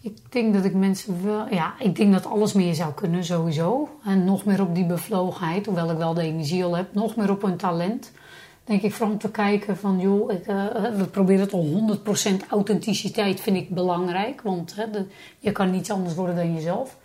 [0.02, 1.46] ik denk dat ik mensen wel...
[1.54, 3.89] Ja, ik denk dat alles meer zou kunnen sowieso.
[4.06, 6.94] En nog meer op die bevlogenheid, hoewel ik wel de energie al heb.
[6.94, 8.12] Nog meer op hun talent.
[8.64, 10.66] Denk ik vooral om te kijken van, joh, ik, eh,
[10.98, 14.42] we proberen het al 100% authenticiteit vind ik belangrijk.
[14.42, 15.06] Want hè, de-
[15.39, 16.98] je kan niets anders worden dan jezelf.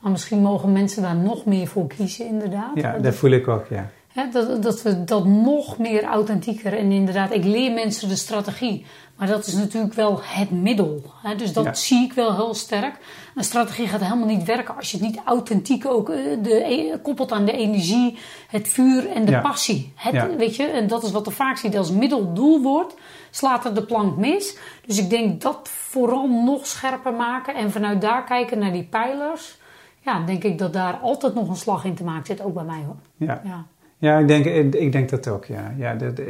[0.00, 2.70] Maar misschien mogen mensen daar nog meer voor kiezen inderdaad.
[2.74, 3.90] Ja, dat voel ik ook, ja.
[4.26, 8.86] Dat, dat we dat nog meer authentieker en inderdaad, ik leer mensen de strategie.
[9.16, 11.02] Maar dat is natuurlijk wel het middel.
[11.36, 11.74] Dus dat Ja.
[11.74, 12.98] zie ik wel heel sterk.
[13.34, 16.98] Een strategie gaat helemaal niet werken als je het niet authentiek ook eh, de, e-
[17.02, 19.40] koppelt aan de energie, het vuur en de Ja.
[19.40, 19.92] passie.
[19.96, 20.28] Het, Ja.
[20.36, 22.94] weet je, en dat is wat er vaak ziet als middeldoelwoord.
[23.30, 24.56] Slaat er de plank mis.
[24.86, 29.58] Dus ik denk dat vooral nog scherper maken en vanuit daar kijken naar die pijlers.
[30.00, 32.64] Ja, denk ik dat daar altijd nog een slag in te maken zit, ook bij
[32.64, 32.96] mij hoor.
[33.16, 33.64] Ja,
[33.98, 34.18] Ja.
[34.18, 34.44] ik, denk,
[34.74, 35.74] ik denk dat ook, ja.
[35.76, 36.26] ja dat, eh,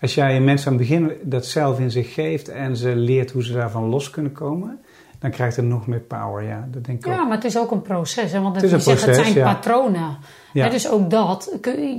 [0.00, 3.44] als jij mensen aan het begin dat zelf in zich geeft en ze leert hoe
[3.44, 4.80] ze daarvan los kunnen komen,
[5.18, 6.68] dan krijgt het nog meer power, ja.
[6.70, 7.26] Dat denk ik Ja, ook.
[7.26, 8.32] maar het is ook een proces.
[8.32, 8.40] Hè?
[8.40, 9.52] Want Het is een het zijn ja.
[9.52, 10.18] patronen.
[10.52, 10.68] Ja.
[10.68, 11.50] Dus ook dat.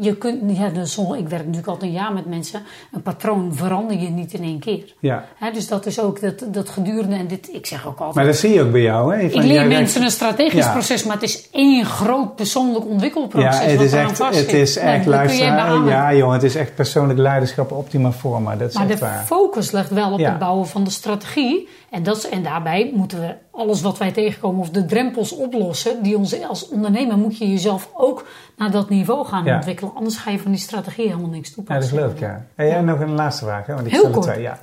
[0.02, 2.62] Je kunt, ja, dus ik werk natuurlijk al een jaar met mensen.
[2.92, 4.94] Een patroon verander je niet in één keer.
[5.00, 5.26] Ja.
[5.36, 7.16] Hè, dus dat is ook dat, dat gedurende.
[7.16, 8.16] En dit, ik zeg ook altijd.
[8.16, 9.22] Maar dat zie je ook bij jou, hè?
[9.22, 10.72] ik leer mensen een strategisch Ja.
[10.72, 13.58] proces, maar het is één groot persoonlijk ontwikkelproces.
[13.58, 15.86] Ja, het is echt, het is Nou, echt luisteren.
[15.86, 18.56] Ja, jongen, het is echt persoonlijk leiderschap optima forma.
[18.56, 19.24] Dat is Maar de waar.
[19.26, 21.68] focus ligt wel op het bouwen van de strategie.
[21.90, 26.04] En, dat, en daarbij moeten we alles wat wij tegenkomen of de drempels oplossen.
[26.04, 28.26] Die ons, als ondernemer moet je jezelf ook
[28.58, 29.56] naar dat niveau gaan Ja.
[29.56, 29.96] ontwikkelen.
[29.96, 31.96] Anders ga je van die strategie helemaal niks Ja, toepassen.
[31.96, 32.46] dat geloof ik, ja.
[32.56, 33.74] En nog een laatste vraag, hè?
[33.74, 34.26] Want ik Heel stel kort.
[34.26, 34.58] twee, ja.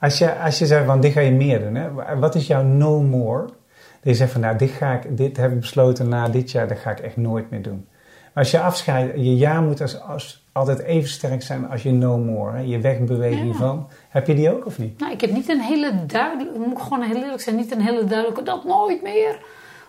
[0.00, 2.18] Als je, als je zegt, van dit ga je meer doen, hè?
[2.18, 3.42] Wat is jouw no more?
[3.44, 3.54] Dat
[4.02, 6.78] je zegt van, nou, dit, ga ik, dit heb ik besloten na dit jaar, dat
[6.78, 7.86] ga ik echt nooit meer doen.
[8.34, 11.92] Maar als je afscheidt, je ja moet als, als, altijd even sterk zijn als je
[11.92, 12.52] no more.
[12.56, 12.60] Hè?
[12.62, 13.58] Je wegbeweging Ja.
[13.58, 13.88] van.
[14.16, 14.98] Heb je die ook of niet?
[14.98, 17.80] Nou, ik heb niet een hele duidelijke, moet ik gewoon heel eerlijk zijn, niet een
[17.80, 19.38] hele duidelijke, dat nooit meer.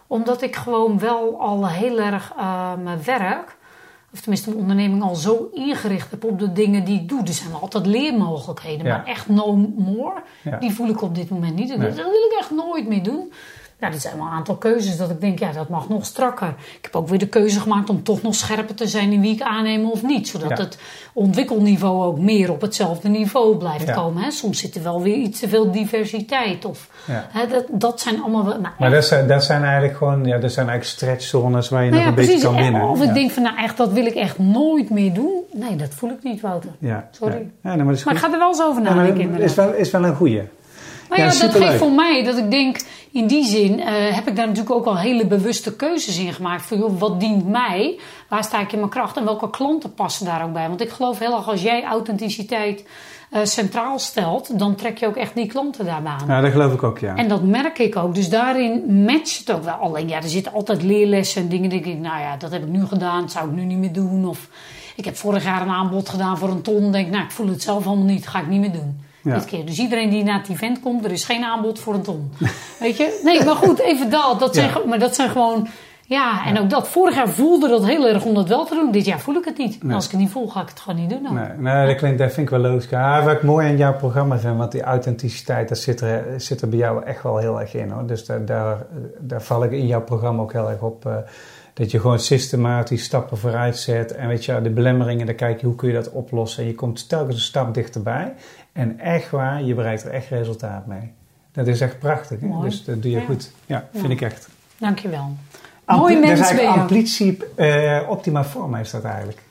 [0.08, 3.56] Omdat ik gewoon wel al heel erg eh, mijn werk,
[4.14, 7.22] of tenminste mijn onderneming al zo ingericht heb op de dingen die ik doe.
[7.22, 8.98] Er zijn altijd leermogelijkheden, Ja.
[8.98, 10.58] maar echt no more, Ja.
[10.58, 11.68] die voel ik op dit moment niet.
[11.68, 11.88] Nee.
[11.88, 13.32] Dat wil ik echt nooit meer doen.
[13.80, 16.48] Ja, er zijn wel een aantal keuzes dat ik denk, ja, dat mag nog strakker.
[16.48, 19.34] Ik heb ook weer de keuze gemaakt om toch nog scherper te zijn in wie
[19.34, 20.28] ik aanneem of niet.
[20.28, 20.56] Zodat Ja.
[20.64, 20.78] het
[21.14, 23.94] ontwikkelniveau ook meer op hetzelfde niveau blijft Ja.
[23.94, 24.24] komen.
[24.24, 24.32] Hè.
[24.32, 26.66] Soms zit er wel weer iets te veel diversiteit.
[26.66, 27.28] Of, Ja.
[27.32, 28.60] hè, dat, dat zijn allemaal wel...
[28.60, 31.90] Nou, Maar dat zijn, dat zijn eigenlijk gewoon, ja, dat zijn eigenlijk stretchzones waar je
[31.90, 32.34] nou nog ja, een precies.
[32.34, 32.90] beetje kan En winnen.
[32.90, 33.14] Of ik ja.
[33.14, 35.36] denk van, nou echt, dat wil ik echt nooit meer doen.
[35.54, 36.70] Nee, dat voel ik niet, Wouter.
[36.80, 37.08] ja.
[37.12, 37.50] sorry.
[37.64, 39.50] Ja, ja maar dat Maar ik ga er wel eens over Ja, nadenken dat inderdaad.
[39.50, 40.42] is wel, is wel een goeie.
[41.10, 42.80] Nou ja, Ja, dat geeft voor mij dat ik denk,
[43.12, 46.66] in die zin eh, heb ik daar natuurlijk ook al hele bewuste keuzes in gemaakt.
[46.66, 48.00] Van joh, wat dient mij?
[48.30, 49.18] Waar sta ik in mijn kracht?
[49.18, 50.68] En welke klanten passen daar ook bij?
[50.68, 52.84] Want ik geloof heel erg als jij authenticiteit
[53.30, 56.28] eh, centraal stelt, dan trek je ook echt die klanten daarbij aan.
[56.28, 57.16] Ja, dat geloof ik ook, ja.
[57.16, 58.16] En dat merk ik ook.
[58.16, 59.74] Dus daarin matcht het ook wel.
[59.74, 61.70] Alleen ja, er zitten altijd leerlessen en dingen.
[61.70, 63.22] Denk ik, nou ja, dat heb ik nu gedaan.
[63.22, 64.28] Dat zou ik nu niet meer doen.
[64.28, 64.50] Of
[64.96, 66.92] ik heb vorig jaar een aanbod gedaan voor een ton.
[66.92, 68.28] Denk, nou, ik voel het zelf allemaal niet.
[68.28, 69.06] Ga ik niet meer doen.
[69.28, 69.34] Ja.
[69.34, 69.66] Dit keer.
[69.66, 72.32] Dus iedereen die naar het event komt, er is geen aanbod voor een ton.
[72.80, 73.20] Weet je?
[73.24, 74.40] Nee, maar goed, even dat.
[74.40, 74.82] dat zijn, Ja.
[74.88, 75.68] Maar dat zijn gewoon.
[76.10, 76.88] Ja, en ook dat.
[76.88, 78.92] Vorig jaar voelde dat heel erg om dat wel te doen.
[78.92, 79.84] Dit jaar voel ik het niet.
[79.84, 79.96] Nee.
[79.96, 81.24] Als ik het niet voel, ga ik het gewoon niet doen.
[81.24, 81.34] dan.
[81.34, 82.90] Nee, nee dat, klinkt, dat vind ik wel logisch.
[82.90, 86.62] Ja, wat ik mooi aan jouw programma vind, want die authenticiteit, dat zit er, zit
[86.62, 87.90] er bij jou echt wel heel erg in.
[87.90, 88.06] Hoor.
[88.08, 88.86] Dus daar, daar,
[89.20, 91.06] daar val ik in jouw programma ook heel erg op.
[91.06, 91.16] eh,
[91.74, 94.16] dat je gewoon systematisch stappen vooruit zet.
[94.16, 96.64] En weet je, de belemmeringen, dan kijk je hoe kun je dat oplossen.
[96.64, 98.34] En je komt telkens een stap dichterbij.
[98.78, 101.12] En echt waar, je bereikt er echt resultaat mee.
[101.52, 102.40] Dat is echt prachtig.
[102.40, 102.48] Hè?
[102.62, 103.26] Dus dat doe je Ja.
[103.26, 103.52] goed.
[103.66, 104.12] Ja, vind Ja.
[104.12, 104.50] ik echt.
[104.78, 105.36] Dankjewel.
[105.86, 106.82] Ampli- Mooi dat is mens ben eigenlijk je.
[106.82, 109.42] amplitie eh, optima forma is dat eigenlijk.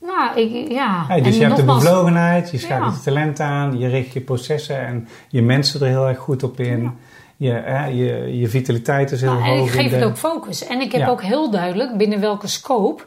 [0.00, 1.04] Nou, ik, ja.
[1.08, 2.96] Hey, dus En je hebt de bevlogenheid, je schakelt Ja.
[2.96, 6.60] je talent aan, je richt je processen en je mensen er heel erg goed op
[6.60, 6.82] in.
[6.82, 6.92] Ja.
[7.36, 9.68] Je, hè, je, je vitaliteit is heel Nou, en hoog.
[9.68, 10.66] ik in geef de- het ook focus.
[10.66, 13.02] En ik heb ook heel duidelijk binnen welke scope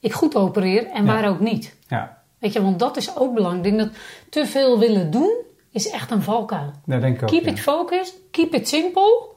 [0.00, 1.74] ik goed opereer en waar ook niet.
[1.88, 2.13] Ja,
[2.44, 3.66] Weet je, want dat is ook belangrijk.
[3.66, 5.32] Ik denk dat te veel willen doen
[5.70, 6.70] is echt een valkuil.
[6.86, 7.28] dat denk ik ook.
[7.28, 7.50] Keep ja.
[7.50, 9.28] it focused, keep it simple.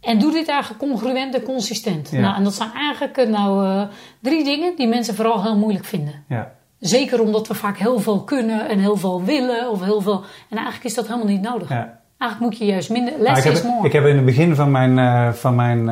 [0.00, 2.10] En doe dit eigenlijk congruent en consistent.
[2.10, 2.20] Ja.
[2.20, 3.82] Nou, en dat zijn eigenlijk eh, nou, eh,
[4.20, 6.24] drie dingen die mensen vooral heel moeilijk vinden.
[6.28, 6.52] Ja.
[6.78, 9.70] Zeker omdat we vaak heel veel kunnen en heel veel willen.
[9.70, 11.68] Of heel veel, en eigenlijk is dat helemaal niet nodig.
[11.68, 12.00] Ja.
[12.18, 13.12] Eigenlijk moet je juist minder...
[13.12, 13.86] Maar Less ik, heb, is more.
[13.86, 15.86] ik heb in het begin van mijn, eh, van mijn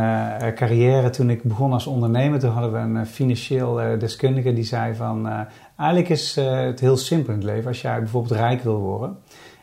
[0.55, 5.47] carrière, toen ik begon als ondernemer, toen hadden we een financieel deskundige die zei van,
[5.77, 7.69] eigenlijk is eh, het heel simpel in het leven.
[7.69, 9.19] Als jij bijvoorbeeld rijk wil worden,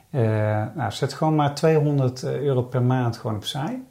[0.10, 0.22] eh,
[0.76, 3.82] nou, zet gewoon maar 200 euro per maand gewoon opzij.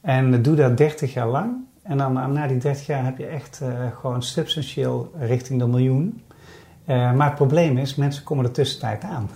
[0.00, 1.70] En eh, doe dat 30 jaar lang.
[1.82, 3.68] En dan eh, na die 30 jaar heb je echt eh,
[4.00, 6.22] gewoon substantieel richting de miljoen.
[6.84, 9.30] Eh, maar het probleem is, mensen komen er tussentijd aan.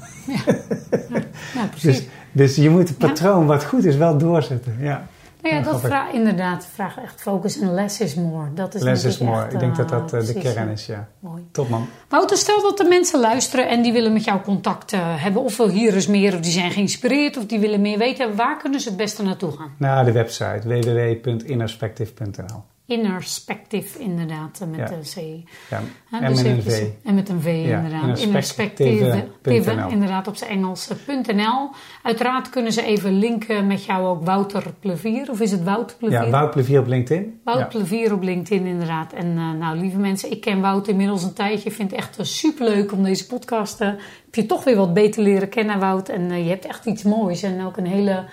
[1.54, 1.98] Ja, precies.
[1.98, 4.76] Dus, dus je moet het patroon wat goed is wel doorzetten.
[4.80, 5.06] Ja.
[5.48, 8.52] Ja, dat vraagt inderdaad vraagt echt focus en less is more.
[8.54, 9.44] Dat is Less is more.
[9.44, 11.08] echt, Ik denk dat eh, dat eh, de precies, kern is, ja.
[11.18, 11.46] Mooi.
[11.52, 11.88] Top man.
[12.08, 15.42] Wouter, stel dat de mensen luisteren en die willen met jou contact eh, hebben.
[15.42, 18.36] Of wil hier eens meer, of die zijn geïnspireerd, of die willen meer weten.
[18.36, 19.70] Waar kunnen ze het beste naartoe gaan?
[19.78, 25.48] Naar de website www.innerspective.nl Innerspective, inderdaad, eh, met de C.
[25.70, 25.80] Ja,
[26.10, 26.82] en dus met een V.
[27.04, 28.18] En met een V, inderdaad.
[28.18, 29.88] innerspective.nl.
[29.88, 30.88] inderdaad, op zijn Engels.
[31.06, 31.70] eh.
[32.02, 35.30] Uiteraard kunnen ze even linken met jou ook Wouter Plevier.
[35.30, 36.22] Of is het Wout Plevier?
[36.24, 37.40] Ja, Wout Plevier op LinkedIn.
[37.44, 37.68] Wout.
[37.68, 39.12] Plevier op LinkedIn, inderdaad.
[39.12, 41.68] En eh, nou, lieve mensen, ik ken Wout inmiddels een tijdje.
[41.68, 43.80] Ik vind het echt super leuk om deze podcast...
[43.80, 46.08] eh, heb je toch weer wat beter leren kennen, Wout.
[46.08, 48.24] En eh, je hebt echt iets moois en ook een hele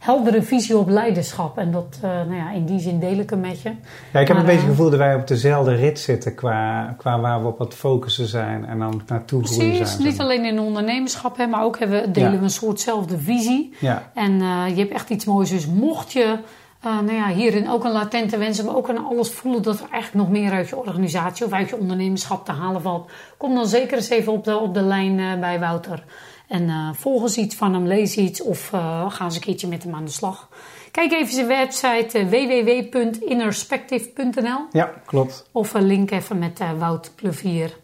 [0.00, 1.58] heldere visie op leiderschap.
[1.58, 3.68] En dat, eh, nou ja, in die zin deel ik hem met je.
[4.12, 6.34] Ja, ik heb Maar, een beetje eh, het gevoel dat wij op dezelfde rit zitten
[6.34, 10.08] qua, qua waar we op het focussen zijn en dan naartoe groeien Precies, zijn.
[10.08, 12.38] niet alleen in ondernemerschap, hè, maar ook hebben, delen Ja.
[12.38, 13.74] we een soortzelfde visie.
[13.78, 15.50] Ja, En eh, je hebt echt iets moois.
[15.50, 16.38] Dus mocht je
[16.80, 19.86] eh, nou ja, hierin ook een latente wens, maar ook aan alles voelen dat er
[19.90, 23.66] eigenlijk nog meer uit je organisatie of uit je ondernemerschap te halen valt, kom dan
[23.66, 26.04] zeker eens even op de, op de lijn eh, bij Wouter.
[26.50, 29.82] En volg eens iets van hem, lees iets of eh, ga eens een keertje met
[29.82, 30.48] hem aan de slag.
[30.90, 35.48] Kijk even zijn website eh, www.innerspective.nl ja klopt.
[35.52, 37.76] of een link even met Wout Plevier.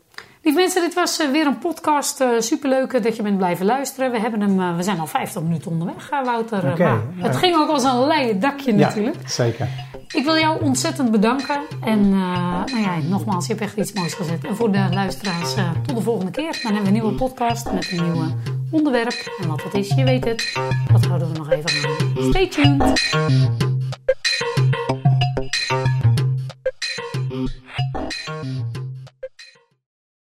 [0.42, 2.24] Lieve mensen, dit was weer een podcast.
[2.38, 4.10] superleuk dat je bent blijven luisteren.
[4.10, 6.70] We, hebben hem, we zijn al 50 minuten onderweg, Wouter.
[6.70, 7.22] Oké, maar ja.
[7.22, 9.16] Het ging ook als een leien dakje natuurlijk.
[9.22, 9.68] Ja, zeker.
[10.08, 11.60] Ik wil jou ontzettend bedanken.
[11.84, 14.44] En nou ja, nogmaals, je hebt echt iets moois gezet.
[14.44, 15.54] En voor de luisteraars,
[15.86, 16.58] tot de volgende keer.
[16.62, 18.24] Dan hebben we een nieuwe podcast met een nieuw
[18.70, 19.32] onderwerp.
[19.40, 20.52] En wat het is, je weet het.
[20.92, 22.30] Dat houden we nog even aan.
[22.30, 23.14] Stay tuned.